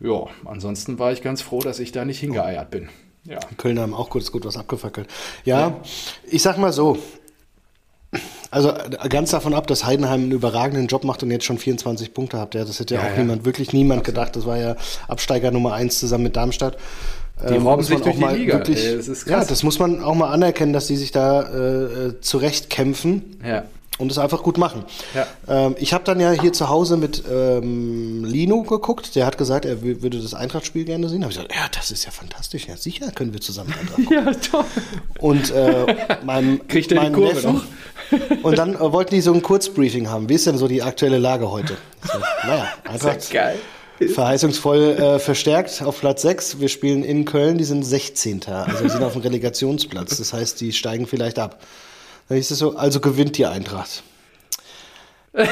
[0.00, 2.88] Ja, ansonsten war ich ganz froh, dass ich da nicht hingeeiert bin.
[3.24, 3.38] Ja.
[3.58, 5.08] Köln haben auch kurz gut was abgefackelt.
[5.44, 5.80] Ja, ja,
[6.30, 6.98] ich sag mal so.
[8.50, 8.72] Also
[9.08, 12.54] ganz davon ab, dass Heidenheim einen überragenden Job macht und jetzt schon 24 Punkte hat.
[12.54, 13.22] Ja, das hätte ja, ja auch ja.
[13.22, 14.34] niemand, wirklich niemand gedacht.
[14.34, 14.74] Das war ja
[15.06, 16.76] Absteiger Nummer 1 zusammen mit Darmstadt.
[17.48, 18.54] Die ähm, robben sich durch die Liga.
[18.54, 22.20] Wirklich, Ey, das ja, das muss man auch mal anerkennen, dass die sich da äh,
[22.20, 23.40] zurechtkämpfen.
[23.44, 23.64] Ja.
[23.98, 24.84] Und es einfach gut machen.
[25.14, 25.26] Ja.
[25.46, 29.14] Ähm, ich habe dann ja hier zu Hause mit ähm, Lino geguckt.
[29.14, 31.20] Der hat gesagt, er würde das Eintracht-Spiel gerne sehen.
[31.20, 32.66] Da habe ich gesagt, ja, das ist ja fantastisch.
[32.66, 34.26] Ja, sicher können wir zusammen Eintracht gucken.
[34.26, 34.64] ja, toll.
[35.18, 37.56] Und äh, mein, Kriegt mein Neffen.
[37.56, 37.64] Noch?
[38.42, 40.30] Und dann äh, wollten die so ein Kurzbriefing haben.
[40.30, 41.76] Wie ist denn so die aktuelle Lage heute?
[42.02, 43.16] So, naja, Eintracht.
[43.16, 43.58] Das ist ja geil
[44.14, 46.60] verheißungsvoll äh, verstärkt auf Platz 6.
[46.60, 48.46] Wir spielen in Köln, die sind 16.
[48.46, 50.16] Also sind auf dem Relegationsplatz.
[50.16, 51.60] Das heißt, die steigen vielleicht ab.
[52.28, 54.02] Dann hieß es so, also gewinnt die Eintracht.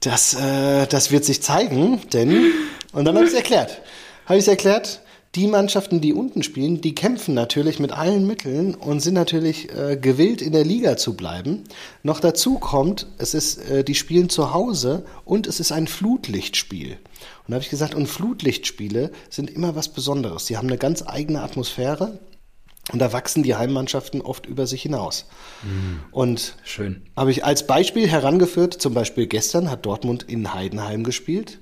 [0.00, 2.52] das, äh, das wird sich zeigen, denn,
[2.92, 3.80] und dann habe ich es erklärt.
[4.26, 5.00] Habe ich es erklärt,
[5.34, 9.96] die Mannschaften, die unten spielen, die kämpfen natürlich mit allen Mitteln und sind natürlich äh,
[9.96, 11.64] gewillt, in der Liga zu bleiben.
[12.02, 16.92] Noch dazu kommt, es ist, äh, die spielen zu Hause und es ist ein Flutlichtspiel.
[16.92, 20.44] Und da habe ich gesagt, und Flutlichtspiele sind immer was Besonderes.
[20.44, 22.20] Die haben eine ganz eigene Atmosphäre.
[22.92, 25.24] Und da wachsen die Heimmannschaften oft über sich hinaus.
[25.62, 26.00] Mhm.
[26.10, 27.02] Und schön.
[27.16, 31.60] Habe ich als Beispiel herangeführt, zum Beispiel gestern hat Dortmund in Heidenheim gespielt.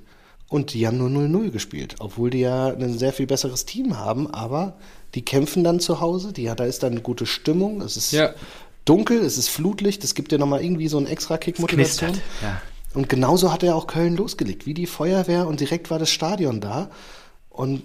[0.52, 4.26] Und die haben nur 0-0 gespielt, obwohl die ja ein sehr viel besseres Team haben,
[4.30, 4.76] aber
[5.14, 8.34] die kämpfen dann zu Hause, die, da ist dann eine gute Stimmung, es ist ja.
[8.84, 12.20] dunkel, es ist Flutlicht, es gibt dir nochmal irgendwie so einen extra Kick-Motivation.
[12.42, 12.60] Ja.
[12.92, 16.60] Und genauso hat er auch Köln losgelegt, wie die Feuerwehr und direkt war das Stadion
[16.60, 16.90] da.
[17.48, 17.84] Und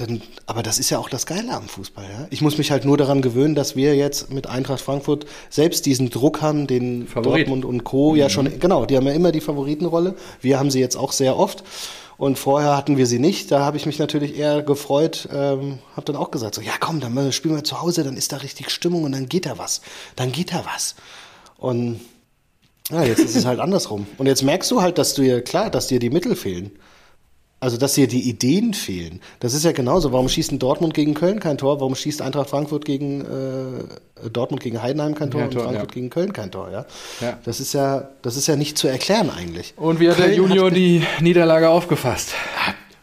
[0.00, 2.04] dann, aber das ist ja auch das Geile am Fußball.
[2.04, 2.26] Ja?
[2.30, 6.10] Ich muss mich halt nur daran gewöhnen, dass wir jetzt mit Eintracht Frankfurt selbst diesen
[6.10, 7.46] Druck haben, den Favorit.
[7.46, 8.12] Dortmund und Co.
[8.12, 8.18] Mhm.
[8.18, 10.14] ja schon, genau, die haben ja immer die Favoritenrolle.
[10.40, 11.64] Wir haben sie jetzt auch sehr oft.
[12.16, 13.52] Und vorher hatten wir sie nicht.
[13.52, 16.98] Da habe ich mich natürlich eher gefreut, ähm, habe dann auch gesagt, so, ja komm,
[16.98, 19.82] dann spielen wir zu Hause, dann ist da richtig Stimmung und dann geht da was.
[20.16, 20.96] Dann geht da was.
[21.56, 22.00] Und
[22.90, 24.06] ja, jetzt ist es halt andersrum.
[24.18, 26.72] Und jetzt merkst du halt, dass du ja, klar, dass dir die Mittel fehlen.
[27.60, 29.20] Also, dass dir die Ideen fehlen.
[29.40, 30.12] Das ist ja genauso.
[30.12, 31.80] Warum schießt ein Dortmund gegen Köln kein Tor?
[31.80, 35.90] Warum schießt Eintracht Frankfurt gegen äh, Dortmund gegen Heidenheim kein Tor ja, und Tor, Frankfurt
[35.90, 35.94] ja.
[35.94, 36.70] gegen Köln kein Tor?
[36.70, 36.86] Ja?
[37.20, 37.38] ja?
[37.44, 39.74] Das ist ja, das ist ja nicht zu erklären eigentlich.
[39.76, 42.32] Und wie hat Köln der Junior hat, die Niederlage aufgefasst?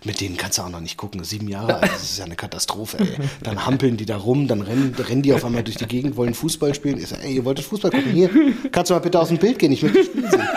[0.06, 1.22] Mit denen kannst du auch noch nicht gucken.
[1.26, 3.00] Sieben Jahre alt, das ist ja eine Katastrophe.
[3.00, 3.08] Ey.
[3.44, 6.34] Dann hampeln die da rum, dann rennen, rennen die auf einmal durch die Gegend, wollen
[6.34, 7.00] Fußball spielen.
[7.00, 8.12] Ich sag, ey, ihr wolltet Fußball gucken?
[8.12, 8.30] Hier,
[8.72, 9.74] kannst du mal bitte aus dem Bild gehen?
[9.74, 10.48] Ich möchte spielen sehen.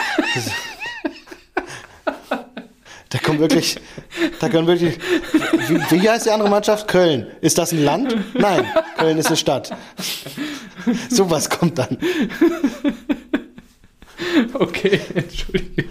[3.11, 3.77] Da kommt wirklich,
[4.39, 4.99] da können wirklich,
[5.69, 6.89] wie, wie heißt die andere Mannschaft?
[6.89, 7.27] Köln.
[7.41, 8.17] Ist das ein Land?
[8.35, 8.67] Nein,
[8.99, 9.75] Köln ist eine Stadt.
[11.09, 11.97] Sowas kommt dann.
[14.53, 15.85] Okay, entschuldige.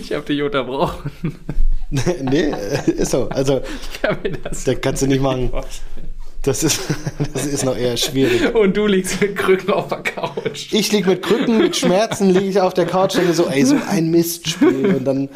[0.00, 1.10] Ich habe dich unterbrochen.
[1.90, 2.54] nee,
[2.86, 3.28] ist so.
[3.28, 3.60] Also,
[3.92, 5.50] ich kann mir das da kannst du nicht machen.
[6.42, 6.80] Das ist,
[7.34, 8.52] das ist noch eher schwierig.
[8.54, 10.72] Und du liegst mit Krücken auf der Couch.
[10.72, 13.76] Ich lieg mit Krücken, mit Schmerzen liege ich auf der Couch und so, ey, so
[13.88, 14.96] ein Mistspiel.
[14.96, 15.28] Und dann.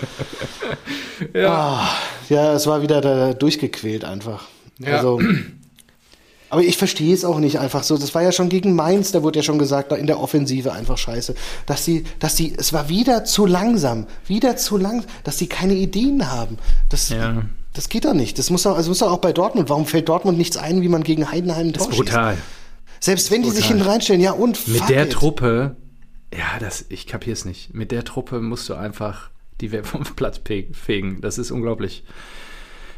[1.37, 1.89] Ja, ah,
[2.29, 4.45] ja es war wieder da durchgequält einfach.
[4.79, 4.97] Ja.
[4.97, 5.21] Also.
[6.49, 7.99] Aber ich verstehe es auch nicht einfach so.
[7.99, 10.97] Das war ja schon gegen Mainz, da wurde ja schon gesagt, in der Offensive einfach
[10.97, 11.35] scheiße.
[11.67, 15.75] Dass sie, dass sie, es war wieder zu langsam, wieder zu langsam, dass sie keine
[15.75, 16.59] Ideen haben.
[16.89, 17.43] Das, ja.
[17.73, 18.39] Das geht doch nicht.
[18.39, 19.69] Das muss doch, also muss doch auch bei Dortmund.
[19.69, 22.35] Warum fällt Dortmund nichts ein, wie man gegen Heidenheim ein Tor Das ist brutal.
[22.35, 22.47] Schießt?
[23.01, 25.13] Selbst wenn die sich hinten reinstellen, ja und Mit der it.
[25.13, 25.77] Truppe,
[26.33, 27.75] ja, das, ich kapier's nicht.
[27.75, 30.41] Mit der Truppe musst du einfach die vom Platz
[30.73, 31.21] fegen.
[31.21, 32.05] Das ist unglaublich.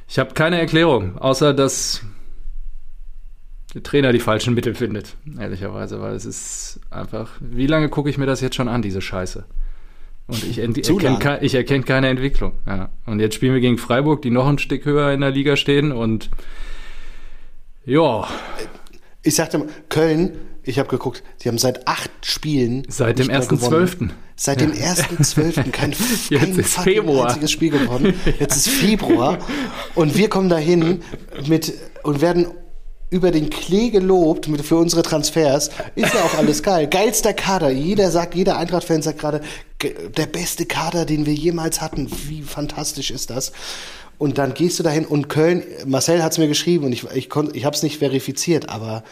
[0.09, 2.03] Ich habe keine Erklärung, außer dass
[3.75, 7.33] der Trainer die falschen Mittel findet, ehrlicherweise, weil es ist einfach.
[7.41, 9.45] Wie lange gucke ich mir das jetzt schon an, diese Scheiße?
[10.29, 12.53] Und ich, erkenne, ich erkenne keine Entwicklung.
[12.67, 12.91] Ja.
[13.07, 15.91] Und jetzt spielen wir gegen Freiburg, die noch ein Stück höher in der Liga stehen.
[15.91, 16.29] Und
[17.87, 18.29] ja.
[19.23, 20.37] Ich sagte mal, Köln,
[20.69, 22.85] ich habe geguckt, sie haben seit acht Spielen.
[22.89, 24.11] Seit dem 1.12.
[24.37, 25.71] Seit dem 1.12.
[25.71, 25.93] kein,
[26.31, 27.29] kein ist Februar.
[27.29, 28.15] einziges Spiel gewonnen.
[28.39, 29.39] Jetzt ist Februar.
[29.95, 31.03] Und wir kommen dahin
[31.47, 32.49] mit und werden
[33.11, 35.71] über den Klee gelobt für unsere Transfers.
[35.95, 36.87] Ist ja auch alles geil.
[36.87, 37.71] Geilster Kader.
[37.71, 39.41] Jeder sagt, jeder Eintracht-Fan sagt gerade,
[39.83, 42.11] der beste Kader, den wir jemals hatten.
[42.27, 43.53] Wie fantastisch ist das?
[44.19, 47.29] Und dann gehst du dahin und Köln, Marcel hat es mir geschrieben und ich, ich,
[47.53, 49.05] ich habe es nicht verifiziert, aber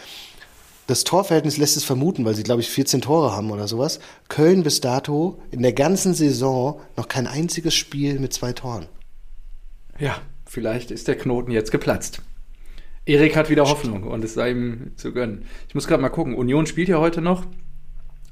[0.87, 3.99] das Torverhältnis lässt es vermuten, weil sie, glaube ich, 14 Tore haben oder sowas.
[4.29, 8.87] Köln bis dato in der ganzen Saison noch kein einziges Spiel mit zwei Toren.
[9.99, 12.23] Ja, vielleicht ist der Knoten jetzt geplatzt.
[13.05, 15.45] Erik hat wieder Hoffnung und es sei ihm zu gönnen.
[15.69, 16.35] Ich muss gerade mal gucken.
[16.35, 17.47] Union spielt ja heute noch.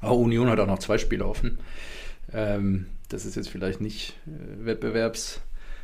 [0.01, 1.59] Oh, Union hat auch noch zwei Spiele offen.
[2.33, 5.39] Ähm, das ist jetzt vielleicht nicht äh, wettbewerbs-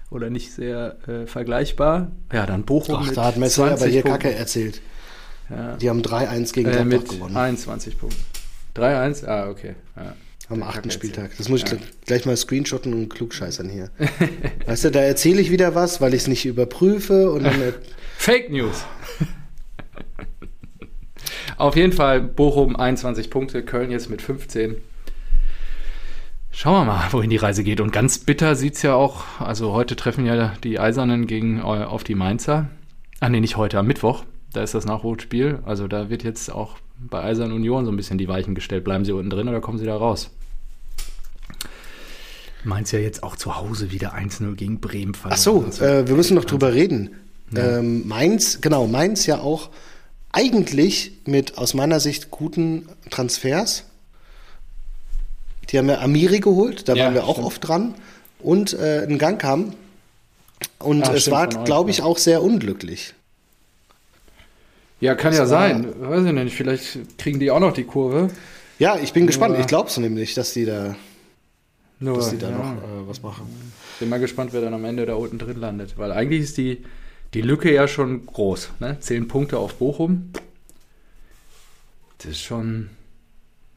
[0.10, 2.12] oder nicht sehr äh, vergleichbar.
[2.34, 2.98] Ja, dann Bochum.
[3.00, 4.22] Ach, da hat Messer aber hier Punkten.
[4.22, 4.82] Kacke erzählt.
[5.52, 5.76] Ja.
[5.78, 7.36] Die haben 3-1 gegen äh, mit gewonnen.
[7.36, 8.22] 21 Punkten.
[8.76, 9.26] 3-1?
[9.26, 9.76] Ah, okay.
[9.96, 10.16] Ja.
[10.50, 11.32] Am achten Spieltag.
[11.38, 11.78] Das muss ich ja.
[12.06, 13.90] gleich mal screenshotten und klugscheißern hier.
[14.66, 17.56] weißt du, da erzähle ich wieder was, weil ich es nicht überprüfe und dann
[18.18, 18.84] Fake News.
[21.58, 24.76] Auf jeden Fall Bochum 21 Punkte, Köln jetzt mit 15.
[26.52, 27.80] Schauen wir mal, wohin die Reise geht.
[27.80, 31.62] Und ganz bitter sieht es ja auch, also heute treffen ja die Eisernen gegen äh,
[31.62, 32.68] auf die Mainzer.
[33.22, 34.26] Ah nee, nicht heute, am Mittwoch.
[34.54, 35.60] Da ist das Nachholspiel.
[35.66, 38.84] Also da wird jetzt auch bei Eisern Union so ein bisschen die Weichen gestellt.
[38.84, 40.30] Bleiben sie unten drin oder kommen sie da raus?
[42.64, 45.38] Mainz ja jetzt auch zu Hause wieder 1-0 gegen Bremen verloren.
[45.38, 47.16] Ach so, also, äh, wir müssen noch drüber reden.
[47.52, 47.80] Ja.
[47.80, 49.70] Ähm, Mainz, genau, Mainz ja auch
[50.32, 53.86] eigentlich mit aus meiner Sicht guten Transfers.
[55.70, 57.48] Die haben ja Amiri geholt, da ja, waren wir auch stimmt.
[57.48, 57.96] oft dran.
[58.40, 59.74] Und äh, einen Gang haben.
[60.80, 63.14] Und Ach, es war, glaube ich, auch sehr unglücklich.
[65.02, 65.94] Ja, kann das ja sein.
[66.00, 66.56] Weiß ich nicht.
[66.56, 68.30] Vielleicht kriegen die auch noch die Kurve.
[68.80, 69.58] Ja, ich bin Nur gespannt.
[69.60, 70.96] Ich glaube es nämlich, dass die da,
[72.00, 72.58] Nur, dass die da ja.
[72.58, 73.48] noch äh, was machen.
[74.00, 75.98] Bin mal gespannt, wer dann am Ende da unten drin landet.
[75.98, 76.84] Weil eigentlich ist die
[77.34, 78.72] die Lücke ja schon groß.
[78.80, 78.98] Ne?
[79.00, 80.32] Zehn Punkte auf Bochum.
[82.18, 82.90] Das ist schon,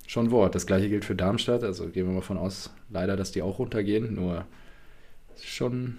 [0.06, 0.54] schon Wort.
[0.54, 1.62] Das gleiche gilt für Darmstadt.
[1.62, 4.14] Also gehen wir mal von aus, leider, dass die auch runtergehen.
[4.14, 4.44] Nur
[5.42, 5.98] schon,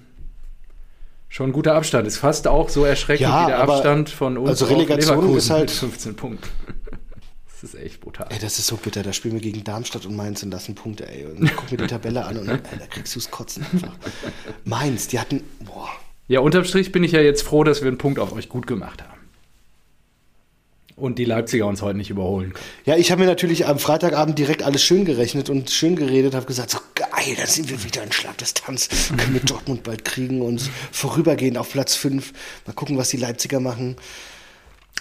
[1.35, 2.07] schon ein guter Abstand.
[2.07, 4.49] Ist fast auch so erschreckend ja, wie der Abstand von uns.
[4.49, 6.49] Also Relegation ist halt 15 Punkten.
[7.61, 8.27] Das ist echt brutal.
[8.29, 9.01] Ey, das ist so bitter.
[9.01, 11.25] Da spielen wir gegen Darmstadt und Mainz und lassen Punkte, ey.
[11.25, 13.95] Und guck mir die Tabelle an und ey, da kriegst du es kotzen einfach.
[14.65, 15.87] Mainz, die hatten, boah.
[16.27, 18.67] Ja, unterm Strich bin ich ja jetzt froh, dass wir einen Punkt auf euch gut
[18.67, 19.21] gemacht haben.
[20.97, 22.65] Und die Leipziger uns heute nicht überholen können.
[22.85, 26.45] Ja, ich habe mir natürlich am Freitagabend direkt alles schön gerechnet und schön geredet, habe
[26.45, 26.79] gesagt, so
[27.25, 28.89] geil, da sind wir wieder in Schlagdistanz.
[29.17, 32.33] Können wir Dortmund bald kriegen und vorübergehend auf Platz 5.
[32.65, 33.95] Mal gucken, was die Leipziger machen.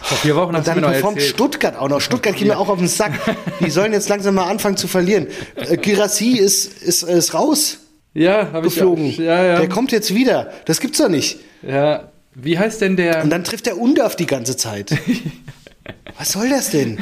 [0.00, 2.00] Vor vier Wochen und dann performt Stuttgart auch noch.
[2.00, 3.12] Stuttgart geht mir auch auf den Sack.
[3.60, 5.28] Die sollen jetzt langsam mal anfangen zu verlieren.
[5.54, 7.78] Äh, Girassi ist, ist, ist raus.
[8.12, 9.10] Ja, habe ich geflogen.
[9.16, 9.58] Ja, ja.
[9.60, 10.52] Der kommt jetzt wieder.
[10.64, 11.38] Das gibt's doch nicht.
[11.62, 12.10] Ja.
[12.34, 13.22] Wie heißt denn der?
[13.22, 14.90] Und dann trifft der Undorf die ganze Zeit.
[16.18, 16.98] Was soll das denn?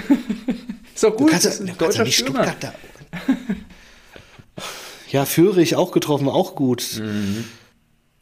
[0.94, 1.28] Ist doch gut.
[1.28, 2.74] Du kannst, das ist ein deutscher nicht Stuttgart da.
[5.12, 6.98] Ja, Fürich auch getroffen, auch gut.
[6.98, 7.44] Mhm.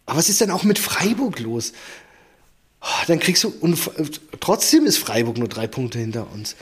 [0.07, 1.73] Aber was ist denn auch mit Freiburg los?
[2.83, 3.79] Oh, dann kriegst du, und
[4.41, 6.57] trotzdem ist Freiburg nur drei Punkte hinter uns.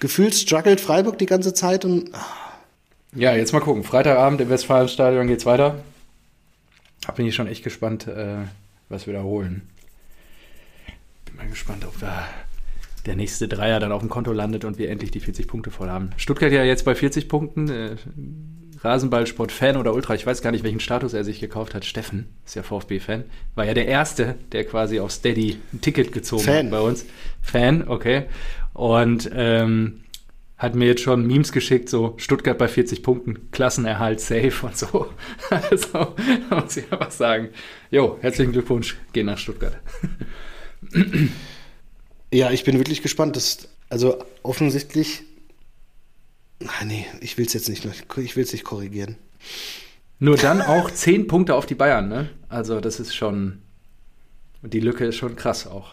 [0.00, 2.10] Gefühlt struggelt Freiburg die ganze Zeit und.
[2.14, 3.16] Oh.
[3.16, 3.84] Ja, jetzt mal gucken.
[3.84, 5.84] Freitagabend im Westfalenstadion geht's weiter.
[7.06, 8.38] Da bin ich schon echt gespannt, äh,
[8.88, 9.68] was wir da holen.
[11.26, 12.26] Bin mal gespannt, ob da
[13.04, 15.90] der nächste Dreier dann auf dem Konto landet und wir endlich die 40 Punkte voll
[15.90, 16.10] haben.
[16.16, 17.68] Stuttgart ja jetzt bei 40 Punkten.
[18.84, 21.84] Rasenballsport-Fan oder Ultra, ich weiß gar nicht, welchen Status er sich gekauft hat.
[21.84, 23.24] Steffen ist ja VfB-Fan.
[23.54, 26.66] War ja der Erste, der quasi auf Steady ein Ticket gezogen Fan.
[26.66, 27.06] hat bei uns.
[27.40, 28.24] Fan, okay.
[28.74, 30.00] Und ähm,
[30.58, 35.08] hat mir jetzt schon Memes geschickt, so Stuttgart bei 40 Punkten, Klassenerhalt safe und so.
[35.50, 36.14] Also
[36.50, 37.48] muss ich einfach sagen,
[37.90, 39.76] jo, herzlichen Glückwunsch, geh nach Stuttgart.
[42.32, 43.36] Ja, ich bin wirklich gespannt.
[43.36, 45.22] Das, also offensichtlich.
[46.66, 47.84] Ach nee, ich will es jetzt nicht,
[48.16, 49.16] ich will es nicht korrigieren.
[50.18, 52.30] Nur dann auch 10 Punkte auf die Bayern, ne?
[52.48, 53.60] Also das ist schon.
[54.62, 55.92] Die Lücke ist schon krass auch.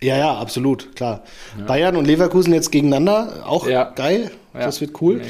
[0.00, 1.24] Ja, ja, absolut, klar.
[1.58, 1.64] Ja.
[1.64, 3.84] Bayern und Leverkusen jetzt gegeneinander, auch ja.
[3.84, 4.30] geil.
[4.54, 4.60] Ja.
[4.60, 5.22] Das wird cool.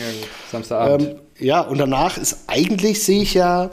[0.51, 1.09] Samstagabend.
[1.09, 3.71] Ähm, ja, und danach ist eigentlich, sehe ich ja,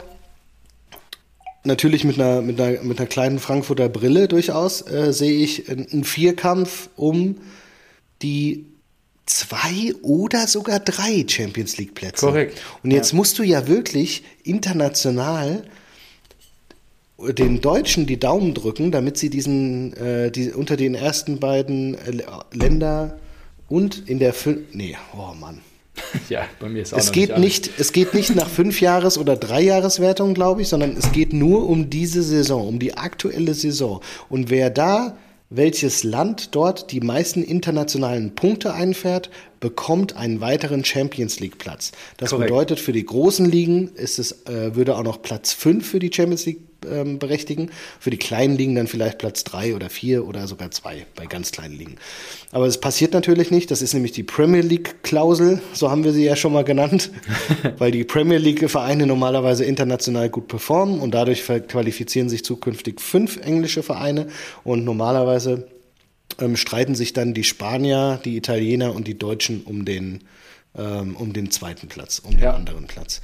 [1.64, 6.04] natürlich mit einer, mit einer, mit einer kleinen Frankfurter Brille durchaus äh, sehe ich einen
[6.04, 7.38] Vierkampf um
[8.22, 8.66] die
[9.26, 12.24] zwei oder sogar drei Champions League Plätze.
[12.24, 12.62] Korrekt.
[12.82, 13.16] Und jetzt ja.
[13.16, 15.64] musst du ja wirklich international
[17.18, 22.22] den Deutschen die Daumen drücken, damit sie diesen äh, die, unter den ersten beiden äh,
[22.52, 23.18] Länder
[23.68, 25.60] und in der Fün nee, oh Mann.
[26.28, 29.16] Ja, bei mir ist auch es geht nicht, nicht Es geht nicht nach fünf Jahres-
[29.16, 33.54] oder drei Jahreswertung, glaube ich, sondern es geht nur um diese Saison, um die aktuelle
[33.54, 34.02] Saison.
[34.28, 35.16] Und wer da
[35.50, 41.92] welches Land dort die meisten internationalen Punkte einfährt, bekommt einen weiteren Champions League Platz.
[42.16, 42.50] Das Korrekt.
[42.50, 46.10] bedeutet, für die großen Ligen ist es, äh, würde auch noch Platz 5 für die
[46.12, 47.70] Champions League ähm, berechtigen.
[48.00, 51.52] Für die kleinen Ligen dann vielleicht Platz 3 oder 4 oder sogar 2 bei ganz
[51.52, 51.96] kleinen Ligen.
[52.52, 53.70] Aber es passiert natürlich nicht.
[53.70, 57.10] Das ist nämlich die Premier League-Klausel, so haben wir sie ja schon mal genannt,
[57.78, 63.82] weil die Premier League-Vereine normalerweise international gut performen und dadurch qualifizieren sich zukünftig fünf englische
[63.82, 64.26] Vereine
[64.64, 65.66] und normalerweise
[66.40, 70.24] ähm, streiten sich dann die Spanier, die Italiener und die Deutschen um den,
[70.76, 72.52] ähm, um den zweiten Platz, um ja.
[72.52, 73.20] den anderen Platz.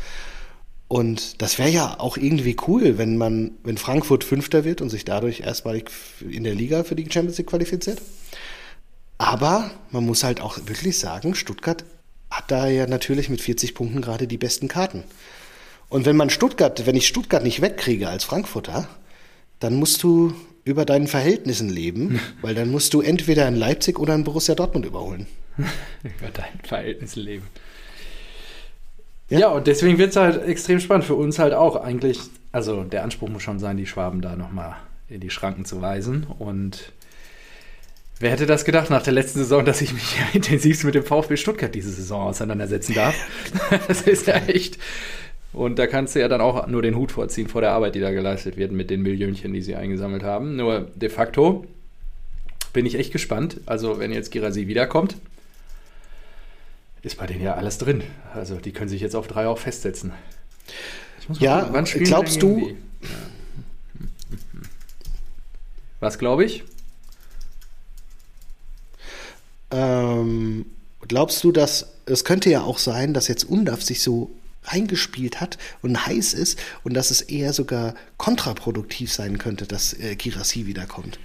[0.89, 5.07] Und das wäre ja auch irgendwie cool, wenn man, wenn Frankfurt Fünfter wird und sich
[5.07, 8.03] dadurch erstmalig in der Liga für die Champions League qualifiziert.
[9.17, 11.85] Aber man muss halt auch wirklich sagen, Stuttgart
[12.29, 15.05] hat da ja natürlich mit 40 Punkten gerade die besten Karten.
[15.89, 18.89] Und wenn man Stuttgart, wenn ich Stuttgart nicht wegkriege als Frankfurter,
[19.61, 24.15] dann musst du über deinen Verhältnissen leben, weil dann musst du entweder in Leipzig oder
[24.15, 25.27] in Borussia Dortmund überholen.
[26.03, 27.47] über deinen Verhältnissen leben.
[29.29, 32.19] Ja, ja und deswegen wird es halt extrem spannend für uns halt auch eigentlich.
[32.53, 34.77] Also der Anspruch muss schon sein, die Schwaben da nochmal
[35.09, 36.27] in die Schranken zu weisen.
[36.39, 36.93] Und
[38.19, 41.05] wer hätte das gedacht nach der letzten Saison, dass ich mich ja intensivst mit dem
[41.05, 43.15] VfB Stuttgart diese Saison auseinandersetzen darf?
[43.89, 44.79] das ist ja echt.
[45.53, 48.01] Und da kannst du ja dann auch nur den Hut vorziehen vor der Arbeit, die
[48.01, 50.57] da geleistet wird mit den Millionchen, die sie eingesammelt haben.
[50.57, 51.67] Nur de facto
[52.73, 53.61] bin ich echt gespannt.
[53.67, 55.17] Also, wenn jetzt Girasi wiederkommt,
[57.03, 58.03] ist bei denen ja alles drin.
[58.33, 60.13] Also die können sich jetzt auf drei auch festsetzen.
[61.39, 62.69] Ja, gucken, glaubst du?
[62.69, 62.75] Ja.
[66.01, 66.65] Was glaube ich?
[69.71, 70.67] Ähm,
[71.07, 74.31] glaubst du, dass es könnte ja auch sein, dass jetzt Undaf sich so
[74.65, 80.17] reingespielt hat und heiß ist und dass es eher sogar kontraproduktiv sein könnte, dass äh,
[80.17, 81.19] Girassi wiederkommt?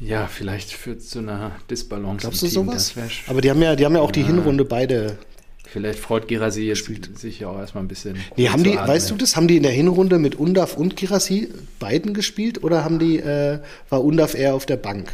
[0.00, 2.22] Ja, vielleicht führt zu einer Disbalance.
[2.22, 2.54] Glaubst du Team.
[2.54, 2.94] sowas?
[3.26, 4.12] Aber die haben ja, die haben ja auch ja.
[4.12, 5.18] die Hinrunde beide.
[5.66, 8.16] Vielleicht freut Girassi jetzt sich ja auch erstmal ein bisschen.
[8.36, 11.48] Nee, haben die, weißt du das, haben die in der Hinrunde mit Undaf und Girassi
[11.78, 15.12] beiden gespielt oder haben die, äh, war Undaf eher auf der Bank?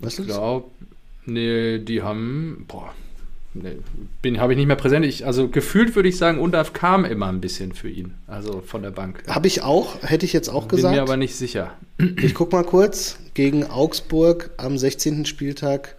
[0.00, 0.66] Weißt ich glaube,
[1.24, 2.92] Nee, die haben, boah,
[3.54, 5.04] nee, habe ich nicht mehr präsent.
[5.06, 8.82] Ich, also gefühlt würde ich sagen, Undaf kam immer ein bisschen für ihn, also von
[8.82, 9.22] der Bank.
[9.26, 10.94] Habe ich auch, hätte ich jetzt auch Bin gesagt.
[10.94, 11.72] mir aber nicht sicher.
[12.22, 13.18] Ich guck mal kurz.
[13.34, 15.24] Gegen Augsburg am 16.
[15.26, 15.96] Spieltag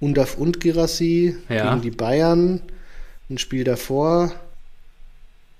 [0.00, 1.36] Undaf und Girassi.
[1.48, 1.70] Ja.
[1.70, 2.60] Gegen die Bayern.
[3.28, 4.32] Ein Spiel davor.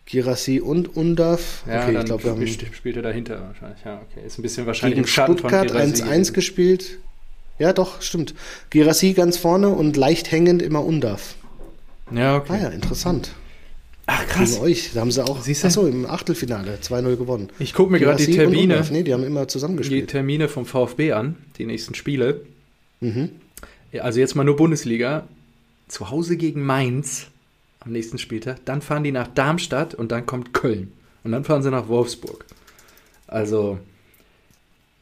[0.06, 1.62] Girassi und Undaf.
[1.68, 3.84] Ja, okay, dann ich glaube, wir haben sp- spielt er dahinter wahrscheinlich.
[3.84, 4.26] Ja, okay.
[4.26, 6.98] Ist ein bisschen wahrscheinlich gegen im Schatten Stuttgart von Girassi 1-1 gespielt.
[7.60, 8.34] Ja, doch, stimmt.
[8.70, 11.36] Girassi ganz vorne und leicht hängend immer Undaf.
[12.12, 12.62] Ja, Ah okay.
[12.62, 13.30] ja, interessant.
[14.06, 14.90] Ach, Gegen euch.
[14.92, 15.68] Da haben sie auch, Siehst du?
[15.68, 17.50] achso, im Achtelfinale 2-0 gewonnen.
[17.60, 20.10] Ich gucke mir gerade die Termine, Undaf, Nee, die haben immer die zusammengespielt.
[20.10, 22.40] Termine vom VfB an, die nächsten Spiele.
[23.00, 23.30] Mhm.
[23.92, 25.28] Ja, Also jetzt mal nur Bundesliga.
[25.86, 27.26] Zu Hause gegen Mainz
[27.80, 28.64] am nächsten Spieltag.
[28.64, 30.92] Dann fahren die nach Darmstadt und dann kommt Köln.
[31.22, 32.44] Und dann fahren sie nach Wolfsburg.
[33.26, 33.78] Also,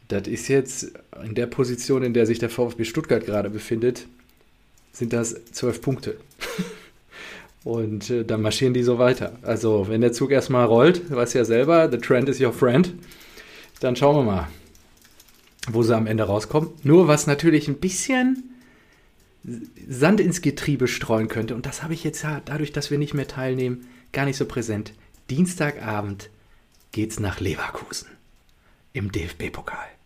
[0.08, 0.92] das ist jetzt
[1.22, 4.06] in der Position, in der sich der VfB Stuttgart gerade befindet,
[4.92, 6.16] sind das zwölf Punkte.
[7.64, 9.38] Und äh, dann marschieren die so weiter.
[9.42, 12.94] Also, wenn der Zug erstmal rollt, du weißt ja selber, the trend is your friend,
[13.80, 14.48] dann schauen wir mal,
[15.70, 16.70] wo sie am Ende rauskommen.
[16.82, 18.54] Nur was natürlich ein bisschen
[19.88, 23.14] Sand ins Getriebe streuen könnte, und das habe ich jetzt ja, dadurch, dass wir nicht
[23.14, 24.92] mehr teilnehmen, gar nicht so präsent.
[25.28, 26.30] Dienstagabend
[26.92, 28.08] geht's nach Leverkusen
[28.92, 29.97] im DFB-Pokal.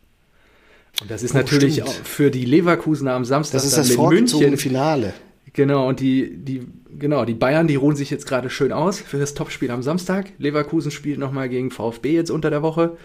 [1.01, 1.89] Und das ist Oh, natürlich stimmt.
[1.89, 4.57] auch für die Leverkusener am Samstag Das ist dann das mit München.
[4.57, 5.15] Finale.
[5.55, 6.67] Genau, und die, die,
[6.99, 10.33] genau, die Bayern, die ruhen sich jetzt gerade schön aus für das Topspiel am Samstag.
[10.39, 12.97] Leverkusen spielt nochmal gegen VfB jetzt unter der Woche.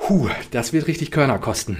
[0.00, 1.76] Puh, das wird richtig Körner kosten.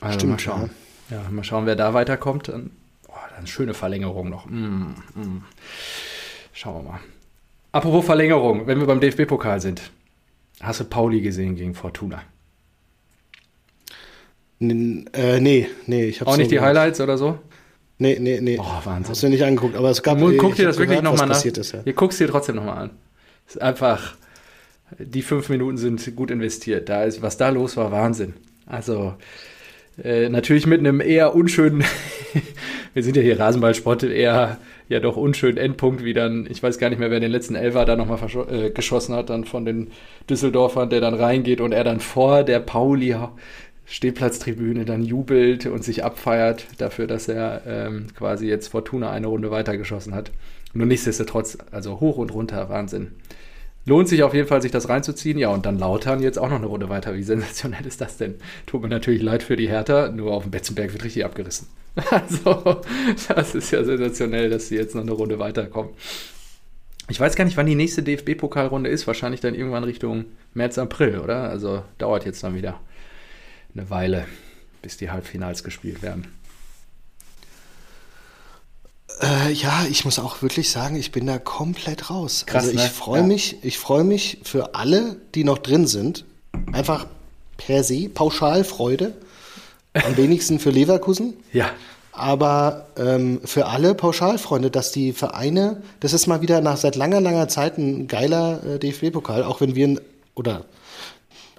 [0.00, 0.70] Also Stimmt, mal schauen.
[1.10, 1.24] Ja.
[1.30, 2.48] mal schauen, wer da weiterkommt.
[2.48, 2.70] Dann,
[3.08, 4.46] oh, dann schöne Verlängerung noch.
[4.46, 5.44] Mm, mm.
[6.52, 7.00] Schauen wir mal.
[7.72, 9.90] Apropos Verlängerung, wenn wir beim DFB-Pokal sind.
[10.60, 12.22] Hast du Pauli gesehen gegen Fortuna?
[14.60, 17.38] N äh, nee, nee, ich habe Auch nicht die Highlights oder so?
[17.98, 18.58] Nee, nee, nee.
[18.60, 19.10] Oh, Wahnsinn.
[19.10, 21.44] Hast du nicht angeguckt, aber es gab Guck, dir das wirklich nochmal nach.
[21.44, 21.80] ist, ja.
[21.84, 22.90] Ihr guckst dir trotzdem nochmal an.
[23.46, 24.16] Es ist einfach,
[24.98, 26.88] die fünf Minuten sind gut investiert.
[26.88, 28.34] Da ist, was da los war, Wahnsinn.
[28.66, 29.14] Also,
[30.02, 31.84] äh, natürlich mit einem eher unschönen,
[32.94, 34.58] wir sind ja hier Rasenballsport, eher
[34.88, 37.84] ja doch unschönen Endpunkt, wie dann, ich weiß gar nicht mehr, wer den letzten Elfer
[37.84, 38.18] da nochmal
[38.50, 39.90] äh, geschossen hat, dann von den
[40.28, 43.14] Düsseldorfern, der dann reingeht und er dann vor der Pauli
[43.90, 49.50] Stehplatztribüne dann jubelt und sich abfeiert dafür, dass er ähm, quasi jetzt Fortuna eine Runde
[49.50, 50.30] weitergeschossen hat.
[50.74, 53.12] Nur nichtsdestotrotz, also hoch und runter, Wahnsinn.
[53.88, 55.38] Lohnt sich auf jeden Fall, sich das reinzuziehen.
[55.38, 57.14] Ja, und dann Lautern jetzt auch noch eine Runde weiter.
[57.14, 58.34] Wie sensationell ist das denn?
[58.66, 61.68] Tut mir natürlich leid für die Hertha, nur auf dem Betzenberg wird richtig abgerissen.
[62.10, 62.82] Also,
[63.28, 65.90] das ist ja sensationell, dass sie jetzt noch eine Runde weiterkommen.
[67.08, 69.06] Ich weiß gar nicht, wann die nächste DFB-Pokalrunde ist.
[69.06, 71.48] Wahrscheinlich dann irgendwann Richtung März, April, oder?
[71.48, 72.78] Also dauert jetzt dann wieder
[73.74, 74.26] eine Weile,
[74.82, 76.26] bis die Halbfinals gespielt werden.
[79.22, 82.44] Äh, ja, ich muss auch wirklich sagen, ich bin da komplett raus.
[82.46, 82.88] Krass, also ich ne?
[82.90, 83.26] freue Ja.
[83.26, 86.24] mich, ich freue mich für alle, die noch drin sind.
[86.72, 87.06] Einfach
[87.56, 89.14] per se, pauschal Freude.
[89.94, 91.34] Am wenigsten für Leverkusen.
[91.52, 91.70] Ja,
[92.12, 97.20] Aber ähm, für alle Pauschalfreunde, dass die Vereine, das ist mal wieder nach seit langer,
[97.20, 100.00] langer Zeit ein geiler äh, DFB-Pokal, auch wenn wir
[100.34, 100.64] oder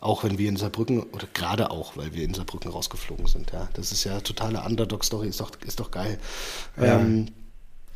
[0.01, 3.69] auch wenn wir in Saarbrücken, oder gerade auch, weil wir in Saarbrücken rausgeflogen sind, ja.
[3.73, 6.17] Das ist ja totale Underdog-Story, ist doch, ist doch geil.
[6.77, 6.99] Ja.
[6.99, 7.27] Ähm,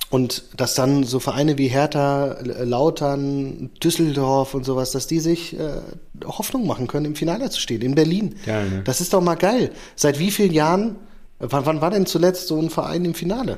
[0.09, 5.81] und dass dann so Vereine wie Hertha, Lautern, Düsseldorf und sowas, dass die sich äh,
[6.25, 8.35] Hoffnung machen können, im Finale zu stehen, in Berlin.
[8.45, 8.83] Geil, ne?
[8.83, 9.71] Das ist doch mal geil.
[9.95, 10.97] Seit wie vielen Jahren,
[11.39, 13.57] wann, wann war denn zuletzt so ein Verein im Finale?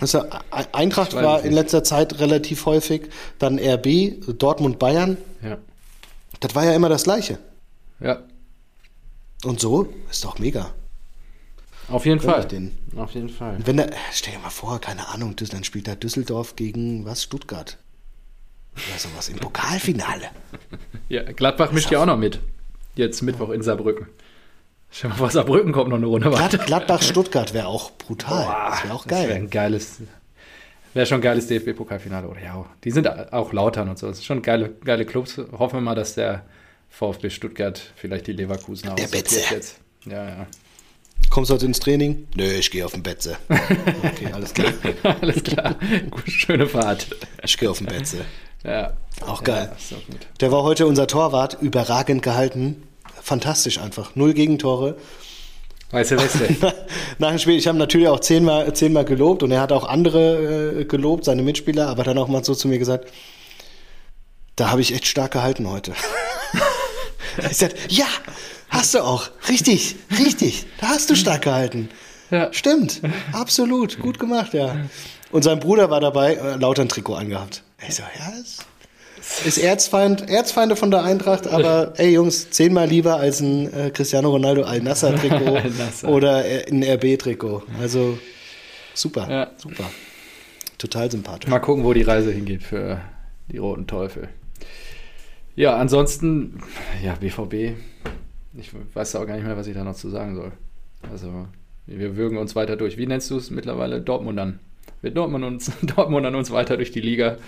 [0.00, 0.24] Also
[0.72, 5.18] Eintracht war in letzter Zeit relativ häufig, dann RB, Dortmund, Bayern.
[5.42, 5.58] ja,
[6.40, 7.38] Das war ja immer das Gleiche.
[8.00, 8.22] ja.
[9.44, 10.72] Und so ist doch mega.
[11.88, 12.44] Auf jeden Fall.
[12.96, 13.54] Auf jeden Fall.
[13.54, 17.22] Und wenn da, stell dir mal vor, keine Ahnung, dann spielt da Düsseldorf gegen was?
[17.22, 17.78] Stuttgart.
[18.74, 20.26] Oder sowas im Pokalfinale.
[21.08, 22.40] Ja, Gladbach mischt ja auch noch mit.
[22.96, 24.08] Jetzt Mittwoch in Saarbrücken.
[25.00, 26.58] Dir mal vor, Saarbrücken kommt noch eine Runde weiter.
[26.58, 28.44] Glad, Gladbach-Stuttgart wäre auch brutal.
[28.70, 29.36] das wäre auch Das wäre geil.
[29.36, 30.00] ein geiles,
[30.94, 32.28] wäre schon ein geiles DFB-Pokalfinale.
[32.28, 34.06] Oder ja, die sind auch Lautern und so.
[34.08, 35.38] Das sind schon geile, geile Clubs.
[35.52, 36.44] Hoffen wir mal, dass der
[36.88, 39.40] VfB Stuttgart vielleicht die Leverkusen Der Betze.
[39.54, 39.78] jetzt.
[40.06, 40.46] Ja, ja.
[41.30, 42.26] Kommst du heute ins Training?
[42.36, 43.36] Nö, ich gehe auf den Betze.
[44.02, 44.72] Okay, alles klar.
[45.20, 45.76] Alles klar.
[46.10, 47.06] Gut, Schöne Fahrt.
[47.42, 48.18] Ich gehe auf den Betze.
[48.64, 48.92] Ja.
[49.26, 49.70] Auch geil.
[49.90, 50.06] Ja, ist.
[50.40, 52.82] Der war heute unser Torwart, überragend gehalten.
[53.22, 54.16] Fantastisch einfach.
[54.16, 54.96] Null Gegentore.
[55.90, 56.74] Weiße Weste.
[57.18, 60.80] Nach dem Spiel, ich habe natürlich auch zehnmal, zehnmal gelobt und er hat auch andere
[60.80, 63.10] äh, gelobt, seine Mitspieler, aber dann auch mal so zu mir gesagt,
[64.56, 65.92] da habe ich echt stark gehalten heute.
[67.50, 68.06] ich sagte, ja,
[68.70, 69.30] Hast du auch.
[69.48, 70.66] Richtig, richtig.
[70.80, 71.88] Da hast du stark gehalten.
[72.30, 72.52] Ja.
[72.52, 73.00] Stimmt.
[73.32, 73.98] Absolut.
[73.98, 74.76] Gut gemacht, ja.
[75.30, 77.62] Und sein Bruder war dabei, äh, lauter ein Trikot angehabt.
[77.86, 78.66] Ich so, ja, ist,
[79.44, 84.30] ist Erzfeind, Erzfeinde von der Eintracht, aber ey Jungs, zehnmal lieber als ein äh, Cristiano
[84.30, 85.56] Ronaldo Al-Nassr-Trikot
[86.04, 87.62] Al oder äh, ein RB-Trikot.
[87.80, 88.18] Also
[88.94, 89.50] super, ja.
[89.56, 89.84] super.
[90.78, 91.50] Total sympathisch.
[91.50, 93.00] Mal gucken, wo die Reise hingeht für
[93.50, 94.28] die Roten Teufel.
[95.56, 96.62] Ja, ansonsten,
[97.02, 97.76] ja, BVB,
[98.56, 100.52] ich weiß auch gar nicht mehr, was ich da noch zu sagen soll.
[101.10, 101.48] Also,
[101.86, 102.96] wir würgen uns weiter durch.
[102.96, 104.00] Wie nennst du es mittlerweile?
[104.00, 104.36] Dortmund
[104.88, 104.98] an.
[105.02, 107.38] Wir Dortmund, uns, Dortmund an uns weiter durch die Liga.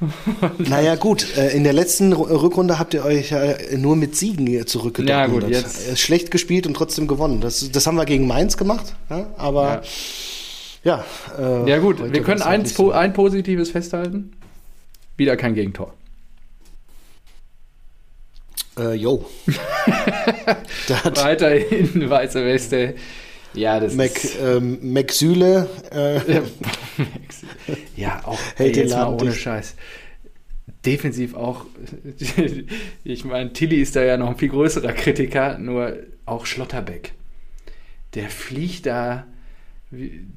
[0.58, 1.36] naja, gut.
[1.36, 5.10] Äh, in der letzten Rückrunde habt ihr euch ja nur mit Siegen zurückgedrückt.
[5.10, 5.88] Ja, gut, jetzt.
[5.88, 7.40] Äh, schlecht gespielt und trotzdem gewonnen.
[7.40, 8.94] Das, das haben wir gegen Mainz gemacht.
[9.10, 9.82] Ja, aber ja.
[10.84, 11.04] Ja,
[11.38, 12.12] äh, ja gut.
[12.12, 12.92] Wir können eins, so.
[12.92, 14.32] ein Positives festhalten.
[15.16, 15.94] Wieder kein Gegentor.
[18.78, 19.24] Äh, jo.
[21.14, 22.96] Weiterhin weiße Weste.
[23.54, 24.36] Ja, das Mac, ist.
[24.40, 25.68] Ähm, Mac Süle.
[25.90, 26.20] Äh,
[27.96, 29.74] ja, auch hält jetzt mal ohne Scheiß.
[30.84, 31.66] Defensiv auch.
[33.04, 35.96] ich meine, Tilly ist da ja noch ein viel größerer Kritiker, nur
[36.26, 37.12] auch Schlotterbeck.
[38.14, 39.26] Der fliegt da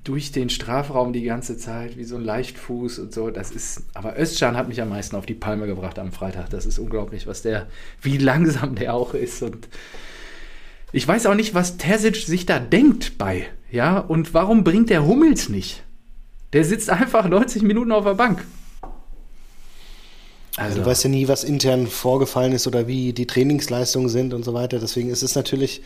[0.03, 3.30] durch den Strafraum die ganze Zeit, wie so ein Leichtfuß und so.
[3.30, 6.49] Das ist, aber Özcan hat mich am meisten auf die Palme gebracht am Freitag.
[6.49, 7.68] Das ist unglaublich, was der,
[8.01, 9.41] wie langsam der auch ist.
[9.41, 9.68] Und
[10.98, 15.06] ich weiß auch nicht, was Terzic sich da denkt bei, ja, und warum bringt der
[15.06, 15.84] Hummels nicht?
[16.54, 18.43] Der sitzt einfach 90 Minuten auf der Bank.
[20.56, 20.80] Also.
[20.80, 24.56] Du weißt ja nie, was intern vorgefallen ist oder wie die Trainingsleistungen sind und so
[24.56, 24.80] weiter.
[24.80, 25.84] Deswegen ist es natürlich.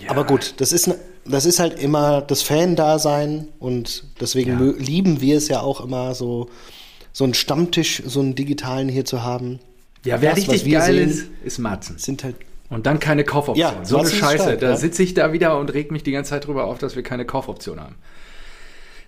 [0.00, 0.10] Ja.
[0.10, 0.94] Aber gut, das ist,
[1.24, 4.74] das ist halt immer das Fan-Dasein und deswegen ja.
[4.78, 6.50] lieben wir es ja auch immer so,
[7.12, 9.58] so einen Stammtisch, so einen digitalen hier zu haben.
[10.04, 11.98] Ja, wer das, richtig geil sehen, ist, ist Matzen.
[11.98, 12.36] Sind halt
[12.68, 13.74] und dann keine Kaufoption.
[13.78, 14.42] Ja, so eine Scheiße.
[14.42, 14.76] Stark, da ja.
[14.76, 17.24] sitze ich da wieder und reg mich die ganze Zeit drüber auf, dass wir keine
[17.24, 17.94] Kaufoption haben.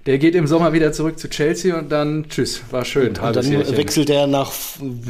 [0.06, 3.08] Der geht im Sommer wieder zurück zu Chelsea und dann tschüss, war schön.
[3.08, 3.76] Und, und dann Jährchen.
[3.76, 4.52] wechselt er nach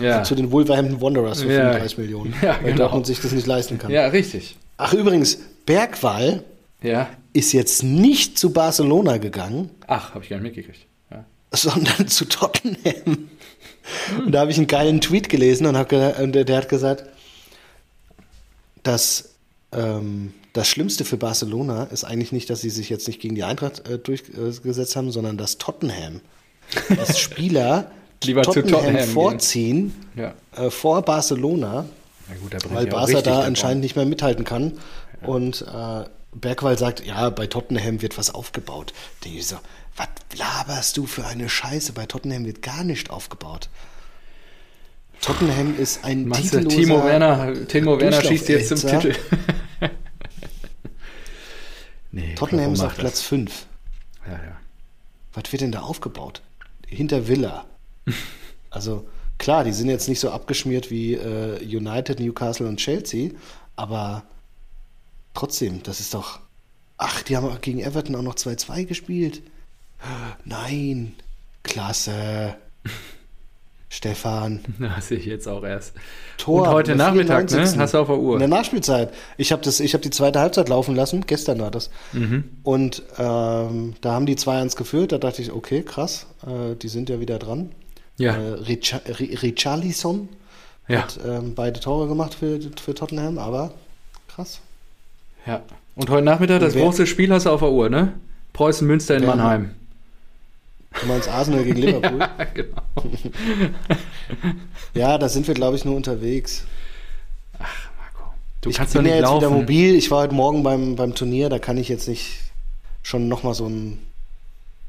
[0.00, 0.24] ja.
[0.24, 1.72] zu den Wolverhampton Wanderers für ja.
[1.72, 2.84] 35 Millionen, ja, weil genau.
[2.84, 3.90] Dortmund sich das nicht leisten kann.
[3.90, 4.56] Ja, richtig.
[4.76, 6.42] Ach übrigens, Bergwall
[6.82, 7.08] ja.
[7.32, 9.70] ist jetzt nicht zu Barcelona gegangen.
[9.86, 10.86] Ach, habe ich gar nicht mitgekriegt.
[11.10, 11.24] Ja.
[11.52, 12.94] Sondern zu Tottenham.
[13.04, 13.28] Hm.
[14.26, 17.04] Und da habe ich einen geilen Tweet gelesen und, hab, und der hat gesagt,
[18.82, 19.30] dass
[19.72, 23.44] ähm, das Schlimmste für Barcelona ist eigentlich nicht, dass sie sich jetzt nicht gegen die
[23.44, 26.20] Eintracht äh, durchgesetzt haben, sondern dass Tottenham,
[26.96, 27.90] dass Spieler
[28.24, 30.34] Lieber Tottenham, Tottenham vorziehen ja.
[30.56, 31.86] äh, vor Barcelona,
[32.40, 34.78] gut, weil Barca da anscheinend nicht mehr mithalten kann.
[35.22, 35.28] Ja.
[35.28, 38.92] Und äh, Bergwall sagt, ja, bei Tottenham wird was aufgebaut.
[39.24, 39.56] Denke ich so,
[39.96, 41.92] was laberst du für eine Scheiße?
[41.92, 43.68] Bei Tottenham wird gar nicht aufgebaut.
[45.20, 49.14] Tottenham ist ein Masse, Timo Werner, Timo Werner schießt jetzt zum Titel.
[52.12, 53.66] nee, Tottenham ist auf Platz 5.
[54.26, 54.56] Ja, ja.
[55.32, 56.42] Was wird denn da aufgebaut?
[56.86, 57.66] Hinter Villa.
[58.70, 59.06] also
[59.38, 63.30] klar, die sind jetzt nicht so abgeschmiert wie äh, United, Newcastle und Chelsea,
[63.76, 64.24] aber
[65.34, 66.40] trotzdem, das ist doch.
[66.96, 69.42] Ach, die haben gegen Everton auch noch 2-2 gespielt.
[70.44, 71.14] Nein,
[71.62, 72.56] klasse.
[73.88, 74.60] Stefan.
[74.78, 75.94] Das sehe ich jetzt auch erst.
[76.36, 76.62] Tor.
[76.62, 77.60] Und heute Nachmittag, ne?
[77.60, 78.34] Hast du auf der Uhr.
[78.34, 79.12] In der Nachspielzeit.
[79.36, 81.24] Ich habe hab die zweite Halbzeit laufen lassen.
[81.26, 81.90] Gestern war das.
[82.12, 82.44] Mhm.
[82.62, 85.12] Und ähm, da haben die 2-1 geführt.
[85.12, 86.26] Da dachte ich, okay, krass.
[86.46, 87.70] Äh, die sind ja wieder dran.
[88.18, 88.36] Ja.
[88.36, 88.76] Äh,
[89.42, 90.28] Richarlison
[90.88, 91.02] ja.
[91.02, 93.72] hat ähm, beide Tore gemacht für, für Tottenham, aber
[94.28, 94.60] krass.
[95.46, 95.62] Ja.
[95.94, 98.12] Und heute Nachmittag, das große Spiel hast du auf der Uhr, ne?
[98.52, 99.70] Preußen Münster in Mannheim.
[101.00, 102.18] Du meinst Arsenal gegen Liverpool?
[102.38, 102.82] ja, genau.
[104.94, 106.64] ja, da sind wir, glaube ich, nur unterwegs.
[107.58, 108.34] Ach, Marco.
[108.60, 109.40] Du ich kannst bin ja jetzt laufen.
[109.40, 109.94] wieder mobil.
[109.94, 112.40] Ich war heute Morgen beim, beim Turnier, da kann ich jetzt nicht
[113.02, 113.98] schon nochmal so ein.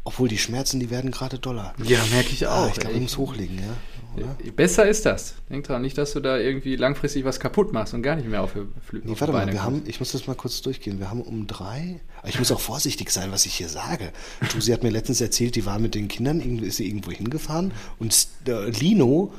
[0.05, 1.73] Obwohl die Schmerzen, die werden gerade doller.
[1.83, 2.63] Ja, merke ich auch.
[2.63, 3.75] Ah, ich glaube, ich muss hochlegen, ja
[4.15, 4.35] oder?
[4.55, 5.35] Besser ist das.
[5.49, 8.41] Denk dran, nicht, dass du da irgendwie langfristig was kaputt machst und gar nicht mehr
[8.41, 9.09] auf Flügel.
[9.09, 10.99] Nee, warte mal, wir haben, ich muss das mal kurz durchgehen.
[10.99, 12.01] Wir haben um drei.
[12.27, 14.11] Ich muss auch vorsichtig sein, was ich hier sage.
[14.51, 17.71] Du, sie hat mir letztens erzählt, die war mit den Kindern, ist sie irgendwo hingefahren
[17.97, 19.33] und Lino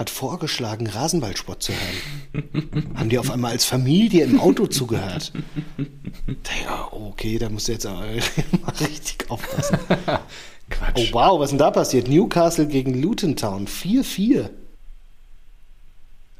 [0.00, 2.90] hat vorgeschlagen, Rasenballsport zu hören.
[2.94, 5.32] Haben die auf einmal als Familie im Auto zugehört.
[6.64, 8.00] Ja, okay, da musst du jetzt aber
[8.62, 9.78] mal richtig aufpassen.
[10.70, 11.10] Quatsch.
[11.10, 12.08] Oh wow, was ist denn da passiert?
[12.08, 14.48] Newcastle gegen Luton Town 4-4.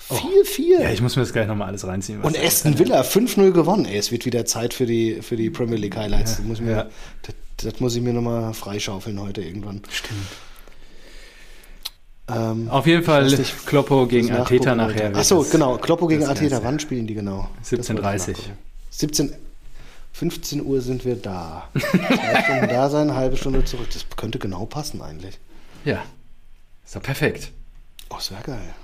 [0.09, 0.11] 4-4.
[0.11, 0.83] Oh.
[0.83, 2.21] Ja, ich muss mir das gleich nochmal alles reinziehen.
[2.23, 3.85] Und Aston Villa 5-0 gewonnen.
[3.85, 6.33] Ey, es wird wieder Zeit für die, für die Premier League Highlights.
[6.33, 6.87] Ja, das, muss mir, ja.
[7.23, 9.83] das, das, muss ich mir nochmal freischaufeln heute irgendwann.
[9.91, 10.27] Stimmt.
[12.29, 15.15] Ähm, Auf jeden Fall nicht, Kloppo gegen Ateta nachher.
[15.15, 15.79] Achso, genau.
[15.79, 16.61] Kloppo gegen Ateta.
[16.63, 17.49] Wann spielen die genau?
[17.65, 18.37] 17.30
[18.91, 19.33] 17,
[20.21, 21.71] 15 Uhr sind wir da.
[21.73, 23.89] Zwei Stunden da sein, eine halbe Stunde zurück.
[23.91, 25.39] Das könnte genau passen eigentlich.
[25.87, 26.05] Ja.
[26.85, 27.53] Ist doch perfekt.
[28.11, 28.75] Oh, das wäre geil.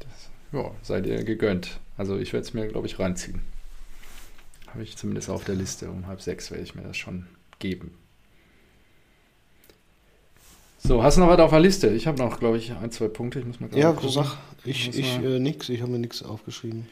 [0.00, 0.10] Das,
[0.52, 1.80] ja, seid ihr gegönnt.
[1.96, 3.40] Also ich werde es mir, glaube ich, reinziehen.
[4.66, 5.90] Habe ich zumindest auf der Liste.
[5.90, 7.26] Um halb sechs werde ich mir das schon
[7.58, 7.94] geben.
[10.76, 11.88] So, hast du noch was auf der Liste?
[11.88, 13.38] Ich habe noch, glaube ich, ein, zwei Punkte.
[13.38, 14.10] Ich muss mal Ja, gucken.
[14.10, 14.36] sag.
[14.62, 15.70] Ich, ich äh, nix.
[15.70, 16.86] Ich habe mir nichts aufgeschrieben.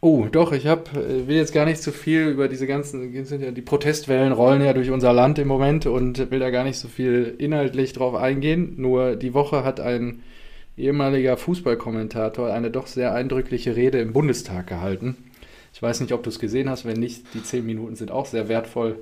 [0.00, 3.62] Oh, doch, ich hab, äh, will jetzt gar nicht zu viel über diese ganzen, die
[3.62, 7.34] Protestwellen rollen ja durch unser Land im Moment und will da gar nicht so viel
[7.38, 8.74] inhaltlich drauf eingehen.
[8.76, 10.22] Nur die Woche hat ein
[10.76, 15.16] ehemaliger Fußballkommentator eine doch sehr eindrückliche Rede im Bundestag gehalten.
[15.74, 18.26] Ich weiß nicht, ob du es gesehen hast, wenn nicht, die zehn Minuten sind auch
[18.26, 19.00] sehr wertvoll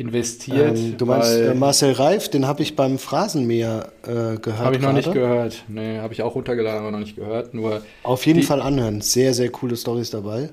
[0.00, 0.78] investiert.
[0.78, 4.06] Ähm, du meinst äh, Marcel Reif, den habe ich beim Phrasenmäher äh,
[4.38, 4.58] gehört.
[4.58, 4.96] Habe ich noch gerade.
[4.96, 5.64] nicht gehört.
[5.68, 7.52] Nee, habe ich auch runtergeladen, aber noch nicht gehört.
[7.52, 9.02] Nur Auf jeden die, Fall anhören.
[9.02, 10.48] Sehr, sehr coole Stories dabei.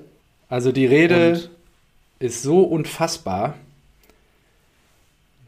[0.50, 1.50] Also die Rede Und?
[2.18, 3.54] ist so unfassbar,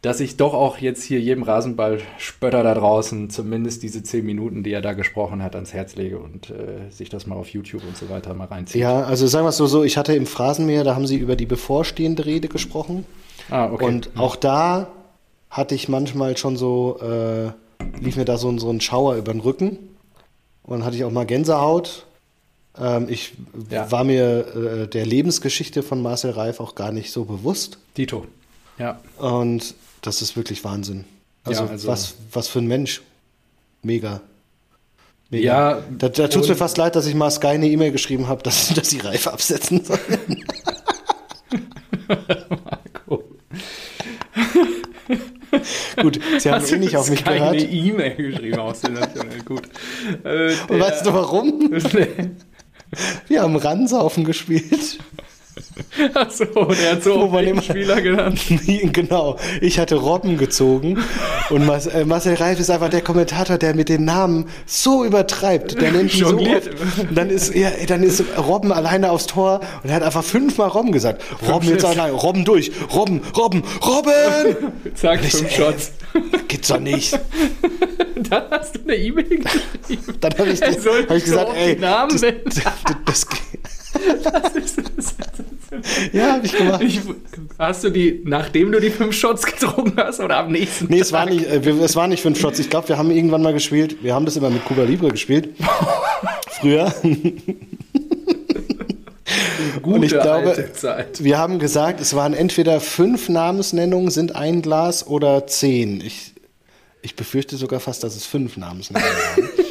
[0.02, 4.72] dass ich doch auch jetzt hier jedem Rasenballspötter da draußen zumindest diese zehn Minuten, die
[4.72, 7.96] er da gesprochen hat, ans Herz lege und äh, sich das mal auf YouTube und
[7.96, 8.80] so weiter mal reinzieht.
[8.80, 11.36] Ja, also sagen wir es so, so, ich hatte im Phrasenmäher, da haben sie über
[11.36, 13.04] die bevorstehende Rede gesprochen.
[13.50, 13.84] Ah, okay.
[13.84, 14.90] Und auch da
[15.50, 17.50] hatte ich manchmal schon so, äh,
[18.00, 19.78] lief mir da so, so ein Schauer über den Rücken.
[20.62, 22.06] Und dann hatte ich auch mal Gänsehaut.
[22.78, 23.34] Ähm, ich
[23.68, 23.90] ja.
[23.90, 27.78] war mir äh, der Lebensgeschichte von Marcel Reif auch gar nicht so bewusst.
[27.96, 28.26] Dito.
[28.78, 28.98] Ja.
[29.18, 31.04] Und das ist wirklich Wahnsinn.
[31.44, 33.02] Also, ja, also was, was für ein Mensch.
[33.82, 34.20] Mega.
[35.30, 35.44] Mega.
[35.44, 38.28] Ja, da, da tut es mir fast leid, dass ich mal Sky eine E-Mail geschrieben
[38.28, 40.44] habe, dass, dass sie Reif absetzen sollen.
[46.00, 47.56] Gut, sie haben eh nicht auf mich gehört.
[47.56, 49.62] Ich habe eine E-Mail geschrieben aus sensationell gut.
[50.24, 51.70] Äh, Und weißt du warum?
[53.28, 54.98] Wir haben Ransaufen gespielt.
[56.14, 58.40] Achso, der hat so einen Spieler genannt.
[58.92, 59.36] genau.
[59.60, 60.98] Ich hatte Robben gezogen
[61.50, 65.80] und äh, Marcel Reif ist einfach der Kommentator, der mit den Namen so übertreibt.
[65.80, 66.70] Der nennt die so oft.
[67.14, 70.92] Dann ist, ja, dann ist Robben alleine aufs Tor und er hat einfach fünfmal Robben
[70.92, 71.22] gesagt.
[71.46, 74.72] Robben jetzt allein, Robben durch, Robben, Robben, Robben!
[74.94, 75.92] Zack, fünf Shots.
[76.48, 77.12] Gibt's doch nicht.
[78.30, 80.18] Dann hast du eine E-Mail geschrieben.
[80.20, 82.64] Dann habe ich, hab ich gesagt, ey, Namen das, das,
[83.06, 83.26] das,
[83.92, 85.14] das ist das.
[86.12, 86.80] Ja, habe ich gemacht.
[86.82, 87.00] Ich,
[87.58, 91.02] hast du die, nachdem du die fünf Shots getrunken hast oder am nächsten Nee, Tag?
[91.06, 92.58] es war nicht, äh, es war nicht fünf Shots.
[92.58, 94.02] Ich glaube, wir haben irgendwann mal gespielt.
[94.02, 95.50] Wir haben das immer mit Cuba Libre gespielt.
[96.60, 96.92] Früher.
[99.82, 100.68] Gute und ich glaube,
[101.20, 106.00] wir haben gesagt, es waren entweder fünf Namensnennungen sind ein Glas oder zehn.
[106.00, 106.32] Ich,
[107.02, 109.48] ich befürchte sogar fast, dass es fünf Namensnennungen waren.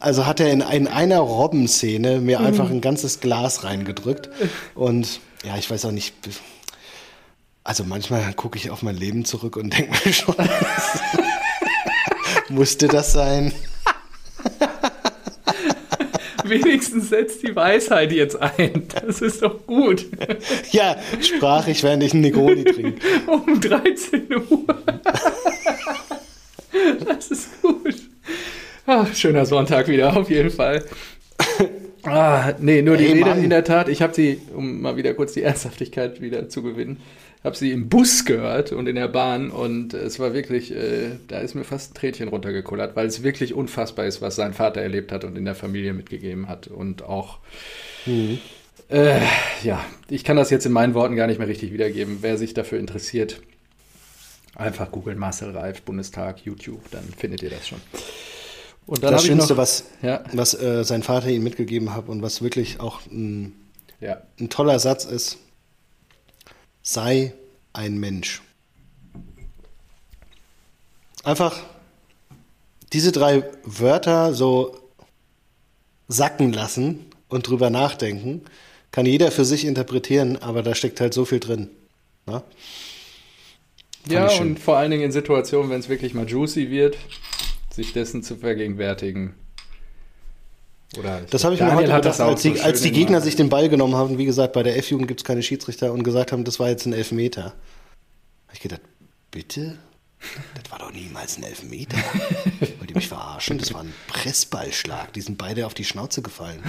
[0.00, 2.46] Also hat er in, in einer Robbenszene mir mhm.
[2.46, 4.30] einfach ein ganzes Glas reingedrückt.
[4.74, 6.14] Und ja, ich weiß auch nicht.
[7.64, 10.36] Also manchmal gucke ich auf mein Leben zurück und denke mir schon,
[12.48, 13.52] musste das sein?
[16.44, 18.88] Wenigstens setzt die Weisheit jetzt ein.
[19.02, 20.06] Das ist doch gut.
[20.70, 23.00] Ja, sprach ich, während ich einen Negroni trinke.
[23.26, 24.64] Um 13 Uhr.
[27.04, 27.94] Das ist gut.
[28.90, 30.84] Ach, schöner Sonntag wieder, auf jeden Fall.
[32.04, 33.44] Ah, nee, nur die hey, Rede Mann.
[33.44, 33.88] in der Tat.
[33.88, 36.98] Ich habe sie, um mal wieder kurz die Ernsthaftigkeit wieder zu gewinnen,
[37.42, 41.40] habe sie im Bus gehört und in der Bahn und es war wirklich, äh, da
[41.40, 45.10] ist mir fast ein Tränchen runtergekullert, weil es wirklich unfassbar ist, was sein Vater erlebt
[45.10, 47.40] hat und in der Familie mitgegeben hat und auch,
[48.06, 48.38] mhm.
[48.88, 49.18] äh,
[49.64, 52.18] ja, ich kann das jetzt in meinen Worten gar nicht mehr richtig wiedergeben.
[52.20, 53.42] Wer sich dafür interessiert,
[54.54, 57.80] einfach googeln Marcel Reif, Bundestag, YouTube, dann findet ihr das schon.
[58.88, 60.24] Und dann das Schönste, noch, was, ja.
[60.32, 63.52] was äh, sein Vater ihm mitgegeben hat und was wirklich auch ein,
[64.00, 64.22] ja.
[64.40, 65.36] ein toller Satz ist,
[66.82, 67.34] sei
[67.74, 68.40] ein Mensch.
[71.22, 71.60] Einfach
[72.94, 74.74] diese drei Wörter so
[76.08, 78.40] sacken lassen und drüber nachdenken,
[78.90, 81.68] kann jeder für sich interpretieren, aber da steckt halt so viel drin.
[82.24, 82.42] Ne?
[84.08, 86.96] Ja, und vor allen Dingen in Situationen, wenn es wirklich mal juicy wird,
[87.78, 89.34] sich dessen zu vergegenwärtigen.
[90.98, 93.36] Oder das habe ich Daniel mir heute gedacht, als die, so als die Gegner sich
[93.36, 96.32] den Ball genommen haben, wie gesagt, bei der F-Jugend gibt es keine Schiedsrichter und gesagt
[96.32, 97.44] haben, das war jetzt ein Elfmeter.
[97.44, 98.80] Habe ich gedacht,
[99.30, 99.78] bitte?
[100.60, 101.98] Das war doch niemals ein Elfmeter.
[102.78, 103.58] Wollt ihr mich verarschen?
[103.58, 105.12] Das war ein Pressballschlag.
[105.12, 106.60] Die sind beide auf die Schnauze gefallen.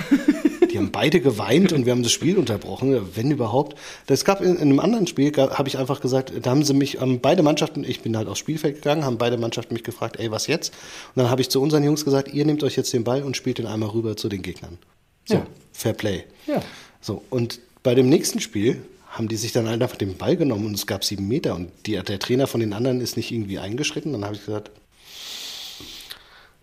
[0.72, 3.78] Die haben beide geweint und wir haben das Spiel unterbrochen, wenn überhaupt.
[4.08, 7.00] Das gab in, in einem anderen Spiel, habe ich einfach gesagt, da haben sie mich,
[7.00, 10.32] haben beide Mannschaften, ich bin halt aufs Spielfeld gegangen, haben beide Mannschaften mich gefragt, ey,
[10.32, 10.74] was jetzt?
[11.16, 13.36] Und dann habe ich zu unseren Jungs gesagt, ihr nehmt euch jetzt den Ball und
[13.36, 14.78] spielt den einmal rüber zu den Gegnern.
[15.26, 15.48] So, ja.
[15.74, 16.24] Fair Play.
[16.48, 16.62] Ja.
[17.02, 20.76] So, und bei dem nächsten Spiel haben die sich dann einfach den Ball genommen und
[20.76, 24.12] es gab sieben Meter und die, der Trainer von den anderen ist nicht irgendwie eingeschritten.
[24.12, 24.72] Dann habe ich gesagt,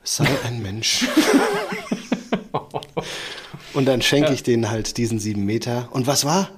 [0.04, 1.06] sei ein Mensch.
[3.76, 5.88] und dann schenke ich denen halt diesen sieben Meter.
[5.92, 6.50] Und was war?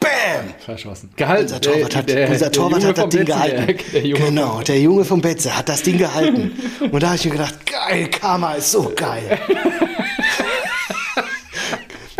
[0.00, 0.54] Bam!
[0.64, 1.10] Verschossen.
[1.16, 1.44] Gehalten.
[1.44, 3.78] Unser Torwart hat, der, unser Torwart hat das Ding gehalten.
[3.92, 6.52] Der genau, der Junge vom Betze hat das Ding gehalten.
[6.90, 9.38] Und da habe ich mir gedacht, geil, Karma ist so geil.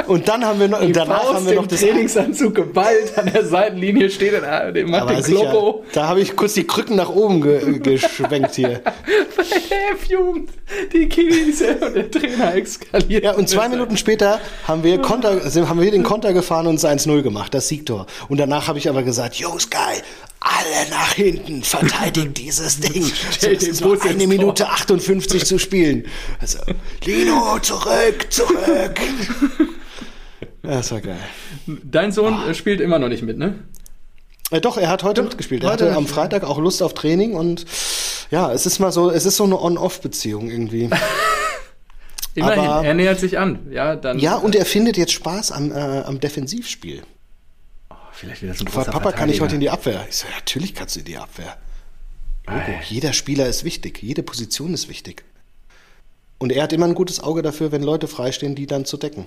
[0.07, 3.31] Und dann haben wir noch, Die danach Faust haben wir noch das Trainingsanzug geballt an
[3.33, 5.85] der Seitenlinie steht und ah, der macht den Kloppo.
[5.93, 8.81] da habe ich kurz die Krücken nach oben ge geschwenkt hier.
[9.37, 10.51] Bei der F-Jugend,
[10.93, 13.25] die Kiddies und der Trainer eskaliert.
[13.25, 16.85] Ja, und zwei Minuten später haben wir, Konter, haben wir den Konter gefahren und es
[16.85, 18.07] 1-0 gemacht, das Siegtor.
[18.29, 20.03] Und danach habe ich aber gesagt, Jungs, geil,
[20.41, 23.03] alle nach hinten, verteidigt dieses Ding.
[23.13, 26.07] So, Stell es den Bus eine Minute 58 zu spielen.
[26.41, 26.59] Also,
[27.05, 29.01] Lino, zurück, zurück.
[30.63, 31.19] Das war geil.
[31.67, 33.59] Dein Sohn äh, spielt immer noch nicht mit, ne?
[34.51, 35.65] Äh, doch, er hat heute Doch, mitgespielt.
[35.65, 37.65] Er heute hatte am Freitag auch Lust auf Training und
[38.31, 40.89] ja, es ist mal so, es ist so eine On-Off-Beziehung irgendwie.
[42.35, 43.71] Immerhin, Aber- er nähert sich an.
[43.71, 47.03] Ja, dann, Ja, und er findet jetzt Spaß am, äh, am Defensivspiel.
[47.91, 50.07] Oh, vielleicht wieder so ein großer Papa kann ich heute in die Abwehr?
[50.09, 51.57] Ich so, ja, natürlich kannst du in die Abwehr.
[52.47, 52.61] Logo.
[52.89, 55.25] Jeder Spieler ist wichtig, jede Position ist wichtig.
[56.39, 59.27] Und er hat immer ein gutes Auge dafür, wenn Leute freistehen, die dann zu decken.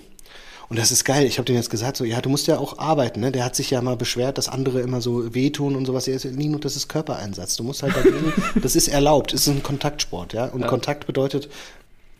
[0.69, 1.25] Und das ist geil.
[1.25, 3.19] Ich habe dem jetzt gesagt, so, ja, du musst ja auch arbeiten.
[3.19, 3.31] Ne?
[3.31, 6.07] Der hat sich ja mal beschwert, dass andere immer so wehtun und sowas.
[6.07, 7.55] Er ist, Nino, das ist Körpereinsatz.
[7.55, 9.33] Du musst halt dagegen, das ist erlaubt.
[9.33, 10.45] Es ist ein Kontaktsport, ja.
[10.45, 11.49] Und Kontakt bedeutet,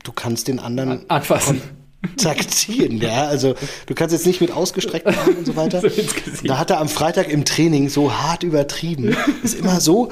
[0.04, 1.62] du kannst den anderen Anfassen.
[2.18, 3.26] taktieren, ja.
[3.26, 3.56] Also
[3.88, 5.82] du kannst jetzt nicht mit ausgestreckten Armen und so weiter.
[5.82, 5.90] So
[6.46, 9.16] da hat er am Freitag im Training so hart übertrieben.
[9.44, 10.12] Ist immer so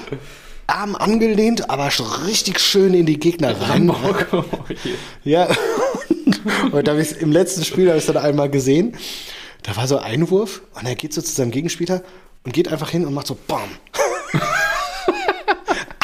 [0.66, 1.90] Arm angelehnt, aber
[2.26, 3.92] richtig schön in die Gegner rein.
[4.32, 4.44] Oh.
[5.24, 5.48] Ja.
[6.72, 8.98] Und da hab ich im letzten Spiel habe ich dann einmal gesehen.
[9.64, 12.04] Da war so ein Einwurf und er geht so zu seinem Gegenspieler
[12.44, 13.70] und geht einfach hin und macht so BAM.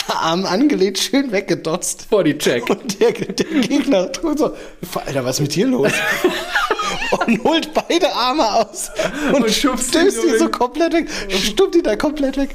[0.08, 2.10] Arm angelehnt, schön weggedotzt.
[2.10, 2.70] Body check.
[2.70, 4.54] Und der, der Gegner tut so,
[5.06, 5.92] Alter, was ist mit dir los?
[7.26, 8.92] und holt beide Arme aus
[9.34, 12.50] und, Und schubst stößt so komplett weg, stuppt ihn da komplett weg.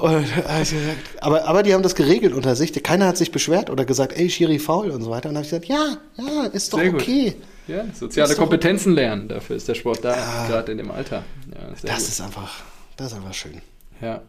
[0.00, 0.76] Und, also,
[1.20, 2.72] aber, aber die haben das geregelt unter sich.
[2.82, 5.28] Keiner hat sich beschwert oder gesagt, ey, Schiri, faul und so weiter.
[5.28, 7.02] Und dann habe ich gesagt, ja, ja, ist doch Sehr gut.
[7.02, 7.34] okay.
[7.68, 9.28] Ja, soziale Ist doch- Kompetenzen lernen.
[9.28, 10.14] Dafür ist der Sport da,
[10.48, 11.22] gerade in dem Alter.
[11.52, 11.90] Ja, Das gut.
[12.08, 12.60] ist einfach,
[12.96, 13.60] das ist einfach schön.
[14.00, 14.22] Ja.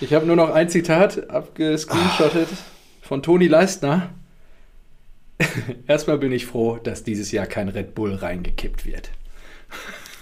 [0.00, 2.48] Ich habe nur noch ein Zitat abgescreenshottet
[3.02, 4.10] von Toni Leistner.
[5.86, 9.10] Erstmal bin ich froh, dass dieses Jahr kein Red Bull reingekippt wird.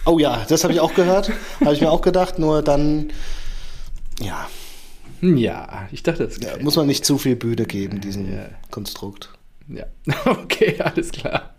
[0.07, 1.31] Oh ja, das habe ich auch gehört.
[1.63, 3.11] habe ich mir auch gedacht, nur dann,
[4.21, 4.49] ja,
[5.21, 8.47] Ja, ich dachte, das gefällt muss man nicht zu viel Bühne geben, diesem Ja.
[8.71, 9.31] Konstrukt.
[9.69, 9.87] Ja,
[10.27, 11.55] okay, alles klar.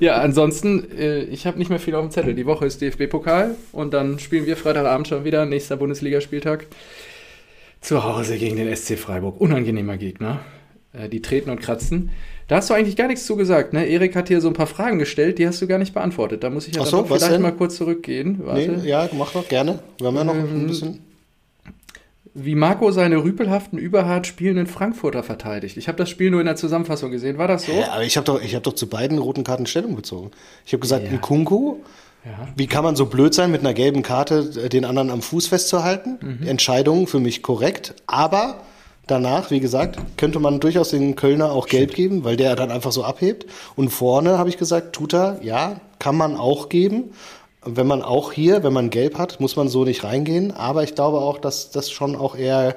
[0.00, 2.34] Ja, ansonsten, äh, ich habe nicht mehr viel auf dem Zettel.
[2.34, 6.66] Die Woche ist DFB-Pokal und dann spielen wir Freitagabend schon wieder, nächster Bundesligaspieltag.
[7.82, 9.38] Zu Hause gegen den SC Freiburg.
[9.40, 10.40] Unangenehmer Gegner.
[10.94, 12.10] Äh, die treten und kratzen.
[12.48, 13.86] Da hast du eigentlich gar nichts zu gesagt, ne?
[13.86, 16.42] Erik hat hier so ein paar Fragen gestellt, die hast du gar nicht beantwortet.
[16.42, 17.42] Da muss ich ja Ach dann so, was vielleicht denn?
[17.42, 18.40] mal kurz zurückgehen.
[18.44, 18.72] Warte.
[18.72, 19.80] Nee, ja, mach doch gerne.
[19.98, 21.00] Wir haben ja noch Ähm, ein bisschen.
[22.36, 25.76] Wie Marco seine rüpelhaften, überhart spielenden Frankfurter verteidigt.
[25.76, 27.38] Ich habe das Spiel nur in der Zusammenfassung gesehen.
[27.38, 27.72] War das so?
[27.72, 30.32] Ja, aber ich habe doch, ich hab doch zu beiden roten Karten Stellung bezogen.
[30.66, 31.10] Ich habe gesagt, Ja.
[31.10, 31.76] ein Kunku,
[32.24, 32.48] Ja.
[32.56, 35.46] wie kann man so blöd sein, mit einer gelben Karte äh, den anderen am Fuß
[35.46, 36.18] festzuhalten?
[36.40, 36.48] Mhm.
[36.48, 37.94] Entscheidung für mich korrekt.
[38.08, 38.62] Aber
[39.06, 42.90] danach, wie gesagt, könnte man durchaus den Kölner auch gelb geben, weil der dann einfach
[42.90, 43.46] so abhebt.
[43.76, 47.12] Und vorne habe ich gesagt, tut er, ja, kann man auch geben.
[47.64, 50.52] Wenn man auch hier, wenn man gelb hat, muss man so nicht reingehen.
[50.52, 52.76] Aber ich glaube auch, dass das schon auch eher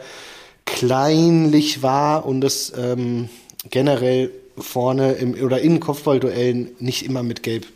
[0.65, 3.29] kleinlich war und es ähm,
[3.69, 7.67] generell vorne im, oder in Kopfballduellen nicht immer mit Gelb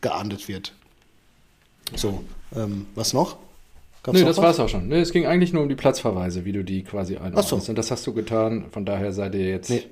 [0.00, 0.72] geahndet wird.
[1.94, 2.22] So,
[2.54, 3.36] ähm, was noch?
[4.02, 4.44] Gab's Nö, noch das was?
[4.44, 4.88] war's auch schon.
[4.88, 7.48] Nö, es ging eigentlich nur um die Platzverweise, wie du die quasi einordnest.
[7.48, 7.56] So.
[7.56, 8.66] Und das hast du getan.
[8.70, 9.70] Von daher seid ihr jetzt.
[9.70, 9.82] Nee.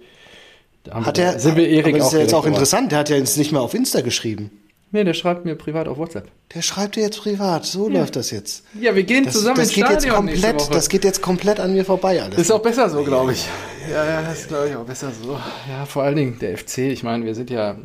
[0.91, 2.93] Haben Hat wir, er, sind wir Erik aber das auch ist ja jetzt auch interessant,
[2.93, 4.51] der hat ja jetzt nicht mehr auf Insta geschrieben.
[4.91, 6.31] Nee, der schreibt mir privat auf WhatsApp.
[6.55, 8.65] Der schreibt dir jetzt privat, so läuft das jetzt.
[8.81, 10.73] Ja, wir gehen Das, zusammen das ins geht jetzt Stadion nächste komplett, Woche.
[10.75, 12.39] das geht jetzt komplett an mir vorbei alles.
[12.39, 13.47] ist auch besser so, glaube ich.
[13.91, 15.39] Ja, ja, das ist, glaube ich, auch besser so.
[15.69, 16.79] Ja, vor allen Dingen der FC.
[16.79, 17.77] Ich meine, wir sind ja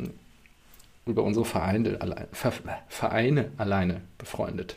[1.06, 1.98] über unsere Vereine,
[2.88, 4.76] Vereine alleine befreundet.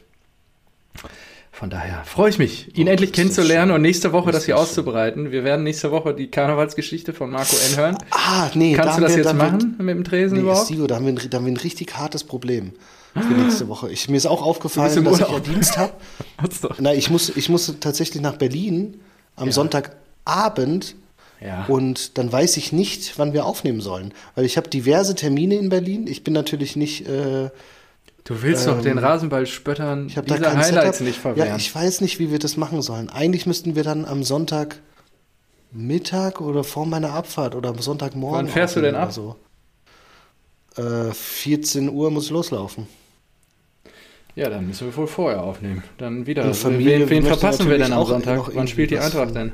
[1.58, 4.60] Von daher freue ich mich, ihn oh, endlich kennenzulernen und nächste Woche das, das hier
[4.60, 5.32] auszubereiten.
[5.32, 7.78] Wir werden nächste Woche die Karnevalsgeschichte von Marco N.
[7.78, 7.98] hören.
[8.12, 8.76] Ah, nee.
[8.76, 10.68] Kannst du das wir, jetzt machen wir, mit dem Tresen nee, überhaupt?
[10.68, 12.74] Sigo, da haben, wir ein, da haben wir ein richtig hartes Problem
[13.16, 13.90] für nächste Woche.
[13.90, 15.94] Ich, mir ist auch aufgefallen, dass ich ja Dienst habe.
[16.78, 19.00] Na, ich muss, ich muss tatsächlich nach Berlin
[19.36, 19.52] am ja.
[19.52, 20.94] Sonntagabend
[21.42, 21.66] ja.
[21.66, 24.14] Und dann weiß ich nicht, wann wir aufnehmen sollen.
[24.36, 26.06] Weil ich habe diverse Termine in Berlin.
[26.06, 27.08] Ich bin natürlich nicht.
[27.08, 27.50] Äh,
[28.28, 31.02] du willst ähm, doch den Rasenballspöttern diese Highlights Setup.
[31.02, 31.50] nicht verwehren.
[31.50, 33.10] Ja, ich weiß nicht, wie wir das machen sollen.
[33.10, 34.80] Eigentlich müssten wir dann am Sonntag
[35.72, 38.48] Mittag oder vor meiner Abfahrt oder am Sonntagmorgen.
[38.48, 39.12] Wann fährst du denn ab?
[39.12, 39.36] So.
[40.76, 42.88] Äh, 14 Uhr muss loslaufen.
[44.36, 45.84] Ja, dann müssen wir wohl vorher aufnehmen.
[45.98, 46.54] Dann wieder.
[46.54, 48.52] Familie wen, wen verpassen wir denn am Sonntag?
[48.54, 49.52] Wann spielt die Eintracht denn?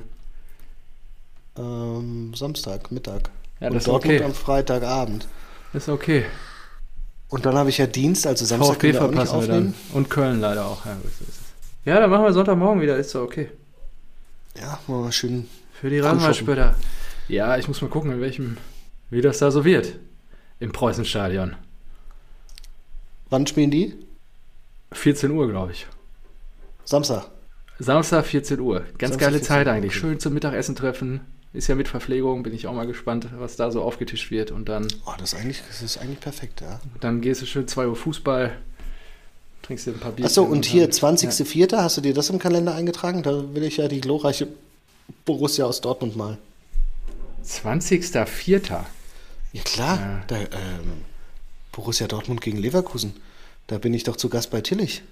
[1.58, 3.30] ähm, Samstag, Mittag.
[3.60, 4.26] Ja, das und ist Dortmund okay.
[4.26, 5.28] am Freitagabend.
[5.74, 6.26] Ist okay.
[7.30, 9.74] Und dann habe ich ja Dienst, also Samstag VfB können wir auch nicht aufnehmen.
[9.94, 10.86] Und Köln leider auch.
[10.86, 10.98] Ja,
[11.86, 13.50] ja, dann machen wir Sonntagmorgen wieder, ist so okay.
[14.60, 15.48] Ja, mal schön.
[15.74, 16.76] Für die Ranmalspötter.
[17.28, 18.58] Ja, ich muss mal gucken, in welchem,
[19.10, 19.96] wie das da so wird.
[20.60, 21.56] Im Preußenstadion.
[23.30, 23.96] Wann spielen die?
[24.92, 25.88] 14 Uhr, glaube ich.
[26.86, 27.26] Samstag.
[27.80, 28.82] Samstag 14 Uhr.
[28.98, 29.96] Ganz Samstag geile Zeit eigentlich.
[29.96, 31.22] Schön zum Mittagessen treffen.
[31.54, 34.50] Ist ja mit Verpflegung, bin ich auch mal gespannt, was da so aufgetischt wird.
[34.50, 34.88] Und dann.
[35.06, 36.80] Oh, das ist eigentlich, das ist eigentlich perfekt, ja.
[37.00, 38.58] Dann gehst du schön 2 Uhr Fußball,
[39.62, 40.26] trinkst dir ein paar Bier.
[40.26, 41.72] Achso, und, und hier 20.04.
[41.72, 41.84] Ja.
[41.84, 43.22] hast du dir das im Kalender eingetragen?
[43.22, 44.48] Da will ich ja die glorreiche
[45.26, 46.40] Borussia aus Dortmund mal.
[47.46, 48.86] 20.04.
[49.54, 50.24] Ja klar, ja.
[50.28, 51.04] Da, ähm,
[51.72, 53.14] Borussia Dortmund gegen Leverkusen.
[53.68, 55.04] Da bin ich doch zu Gast bei Tillich.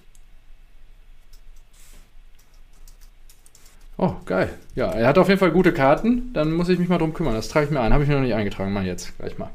[4.02, 4.50] Oh, geil.
[4.74, 6.32] Ja, er hat auf jeden Fall gute Karten.
[6.32, 7.34] Dann muss ich mich mal drum kümmern.
[7.34, 7.92] Das trage ich mir ein.
[7.92, 8.72] Habe ich mir noch nicht eingetragen.
[8.72, 9.16] Mal jetzt.
[9.16, 9.50] Gleich mal.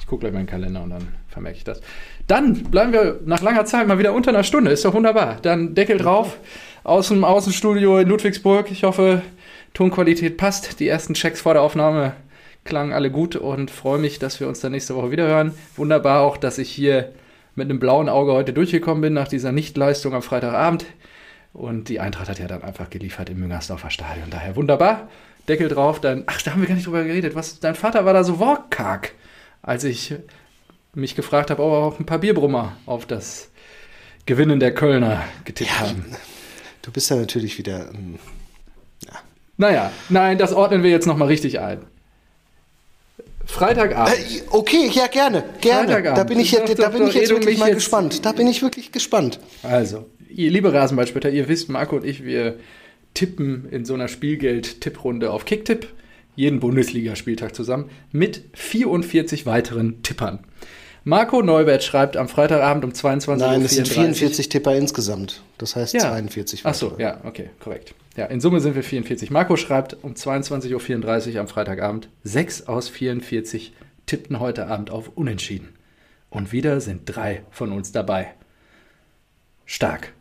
[0.00, 1.80] Ich gucke gleich meinen Kalender und dann vermerke ich das.
[2.26, 4.70] Dann bleiben wir nach langer Zeit mal wieder unter einer Stunde.
[4.70, 5.38] Ist doch wunderbar.
[5.40, 6.36] Dann Deckel drauf.
[6.84, 8.70] Aus dem Außenstudio in Ludwigsburg.
[8.70, 9.22] Ich hoffe,
[9.72, 10.78] Tonqualität passt.
[10.78, 12.12] Die ersten Checks vor der Aufnahme
[12.64, 15.54] klangen alle gut und freue mich, dass wir uns dann nächste Woche wieder hören.
[15.76, 17.12] Wunderbar auch, dass ich hier
[17.54, 20.84] mit einem blauen Auge heute durchgekommen bin nach dieser Nichtleistung am Freitagabend.
[21.52, 24.30] Und die Eintracht hat ja dann einfach geliefert im Müngersdorfer Stadion.
[24.30, 25.08] Daher wunderbar.
[25.48, 26.00] Deckel drauf.
[26.00, 27.34] Dann, ach, da haben wir gar nicht drüber geredet.
[27.34, 29.12] Was, dein Vater war da so wortkarg,
[29.62, 30.14] als ich
[30.94, 33.50] mich gefragt habe, ob er auch ein paar Bierbrummer auf das
[34.26, 36.04] Gewinnen der Kölner getippt ja, haben.
[36.82, 37.90] Du bist ja natürlich wieder.
[37.92, 38.18] Ähm,
[39.04, 39.12] ja.
[39.56, 41.80] Naja, nein, das ordnen wir jetzt nochmal richtig ein.
[43.44, 44.14] Freitagabend.
[44.14, 46.02] Äh, okay, ja, gerne, gerne.
[46.02, 48.24] Da bin ich, da bin ich jetzt wirklich mal gespannt.
[48.24, 49.40] Da bin ich wirklich gespannt.
[49.62, 52.56] Also, ihr liebe Rasenballspötter, ihr wisst, Marco und ich, wir
[53.14, 55.88] tippen in so einer Spielgeld-Tipprunde auf Kicktipp
[56.36, 60.40] jeden Bundesligaspieltag zusammen mit 44 weiteren Tippern.
[61.04, 63.52] Marco Neubert schreibt am Freitagabend um 22 Uhr.
[63.52, 65.42] Nein, es sind 44 Tipper insgesamt.
[65.58, 66.00] Das heißt ja.
[66.00, 66.70] 42 weitere.
[66.70, 67.94] Ach so, ja, okay, korrekt.
[68.16, 69.30] Ja, in Summe sind wir 44.
[69.30, 73.72] Marco schreibt um 22.34 Uhr am Freitagabend, 6 aus 44
[74.06, 75.70] tippten heute Abend auf Unentschieden.
[76.28, 78.34] Und wieder sind drei von uns dabei.
[79.64, 80.12] Stark.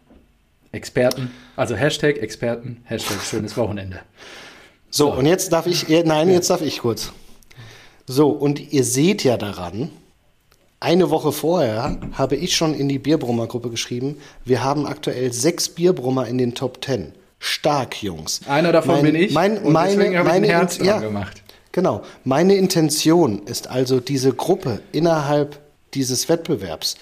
[0.72, 4.00] Experten, also Hashtag Experten, Hashtag schönes Wochenende.
[4.92, 5.18] So, so.
[5.18, 7.12] und jetzt darf ich, nein, jetzt darf ich kurz.
[8.06, 9.92] So, und ihr seht ja daran,
[10.80, 16.28] eine Woche vorher habe ich schon in die Bierbrummer-Gruppe geschrieben, wir haben aktuell sechs Bierbrummer
[16.28, 17.14] in den Top Ten.
[17.40, 18.42] Stark, Jungs.
[18.48, 19.34] Einer davon mein, bin ich.
[19.34, 21.42] Mein, und meine, deswegen habe meine, ich ein Herz ja, gemacht.
[21.72, 22.02] Genau.
[22.24, 25.60] Meine Intention ist also, diese Gruppe innerhalb
[25.94, 26.98] dieses Wettbewerbs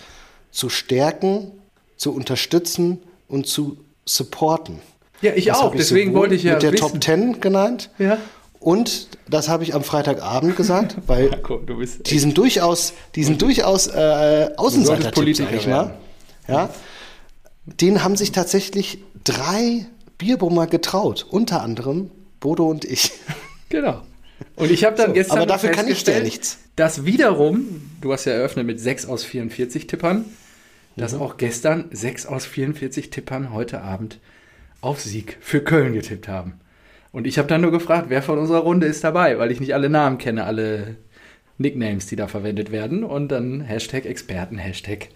[0.52, 1.52] zu stärken,
[1.98, 4.80] zu unterstützen und zu supporten.
[5.22, 5.76] Ja, ich das auch.
[5.76, 6.54] Deswegen wollte ich ja.
[6.54, 6.82] Mit der wissen.
[6.82, 7.90] Top Ten genannt.
[7.98, 8.18] Ja.
[8.60, 13.88] Und das habe ich am Freitagabend gesagt, weil Marco, die sind durchaus, die sind durchaus
[13.88, 15.96] äh, Außenseiter-Tipps, sag ich mal.
[16.48, 16.70] Ja,
[17.66, 19.86] den haben sich tatsächlich drei
[20.18, 22.10] Bierbrummer getraut, unter anderem
[22.40, 23.12] Bodo und ich.
[23.70, 24.02] Genau.
[24.56, 26.58] Und ich habe dann so, gestern aber dafür kann ich ja nichts.
[26.78, 30.24] Dass wiederum, du hast ja eröffnet mit 6 aus 44 Tippern,
[30.98, 31.22] dass mhm.
[31.22, 34.20] auch gestern 6 aus 44 Tippern heute Abend
[34.82, 36.60] auf Sieg für Köln getippt haben.
[37.12, 39.74] Und ich habe dann nur gefragt, wer von unserer Runde ist dabei, weil ich nicht
[39.74, 40.98] alle Namen kenne, alle
[41.58, 43.04] Nicknames, die da verwendet werden.
[43.04, 45.10] Und dann Hashtag Experten, Hashtag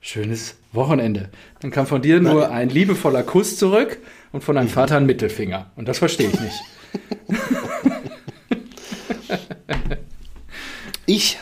[0.00, 1.30] schönes Wochenende.
[1.60, 3.98] Dann kam von dir nur ein liebevoller Kuss zurück
[4.32, 4.70] und von deinem mhm.
[4.70, 5.70] Vater ein Mittelfinger.
[5.76, 6.62] Und das verstehe ich nicht.
[11.06, 11.38] Ich,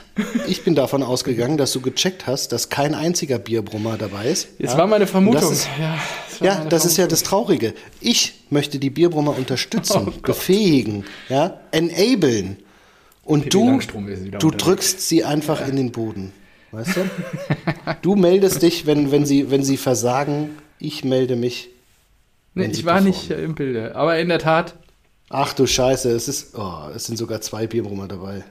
[0.47, 4.49] ich bin davon ausgegangen, dass du gecheckt hast, dass kein einziger Bierbrummer dabei ist.
[4.59, 4.79] Das ja?
[4.79, 5.41] war meine Vermutung.
[5.41, 5.95] Das ist, ja,
[6.29, 6.91] das, ja, das Vermutung.
[6.91, 7.75] ist ja das Traurige.
[8.01, 12.59] Ich möchte die Bierbrummer unterstützen, oh befähigen, ja, enablen.
[13.23, 13.81] Und du,
[14.39, 15.67] du drückst sie einfach ja.
[15.67, 16.33] in den Boden.
[16.73, 17.01] Weißt du?
[18.03, 20.51] du meldest dich, wenn, wenn, sie, wenn sie versagen.
[20.79, 21.71] Ich melde mich,
[22.55, 23.97] Nee, ich war nicht im Bilde.
[23.97, 24.77] Aber in der Tat.
[25.29, 26.55] Ach du Scheiße, es ist.
[26.57, 28.45] Oh, es sind sogar zwei Bierbrummer dabei.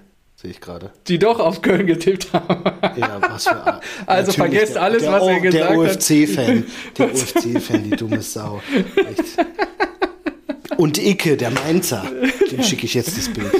[0.43, 0.91] Sehe ich gerade.
[1.07, 2.65] Die doch auf Köln getippt haben.
[2.97, 3.79] Ja, was für.
[4.05, 5.95] also vergesst alles, der, was er gesagt der hat.
[5.95, 6.65] UFC-Fan.
[6.97, 8.61] Der UFC-Fan, die dumme Sau.
[8.97, 9.37] Echt.
[10.75, 12.03] Und Icke, der Mainzer.
[12.51, 13.53] Dem schicke ich jetzt das Bild.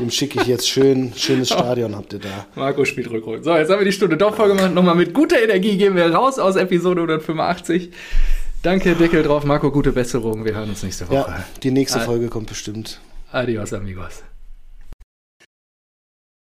[0.00, 2.46] Dem schicke ich jetzt schön, schönes Stadion habt ihr da.
[2.56, 3.44] Marco spielt Rückrunde.
[3.44, 4.74] So, jetzt haben wir die Stunde doch voll gemacht.
[4.74, 7.92] Nochmal mit guter Energie gehen wir raus aus Episode 185.
[8.64, 9.44] Danke, Deckel drauf.
[9.44, 10.44] Marco, gute Besserung.
[10.44, 11.14] Wir hören uns nächste Woche.
[11.14, 12.98] Ja, die nächste Folge kommt bestimmt.
[13.30, 14.24] Adios, amigos.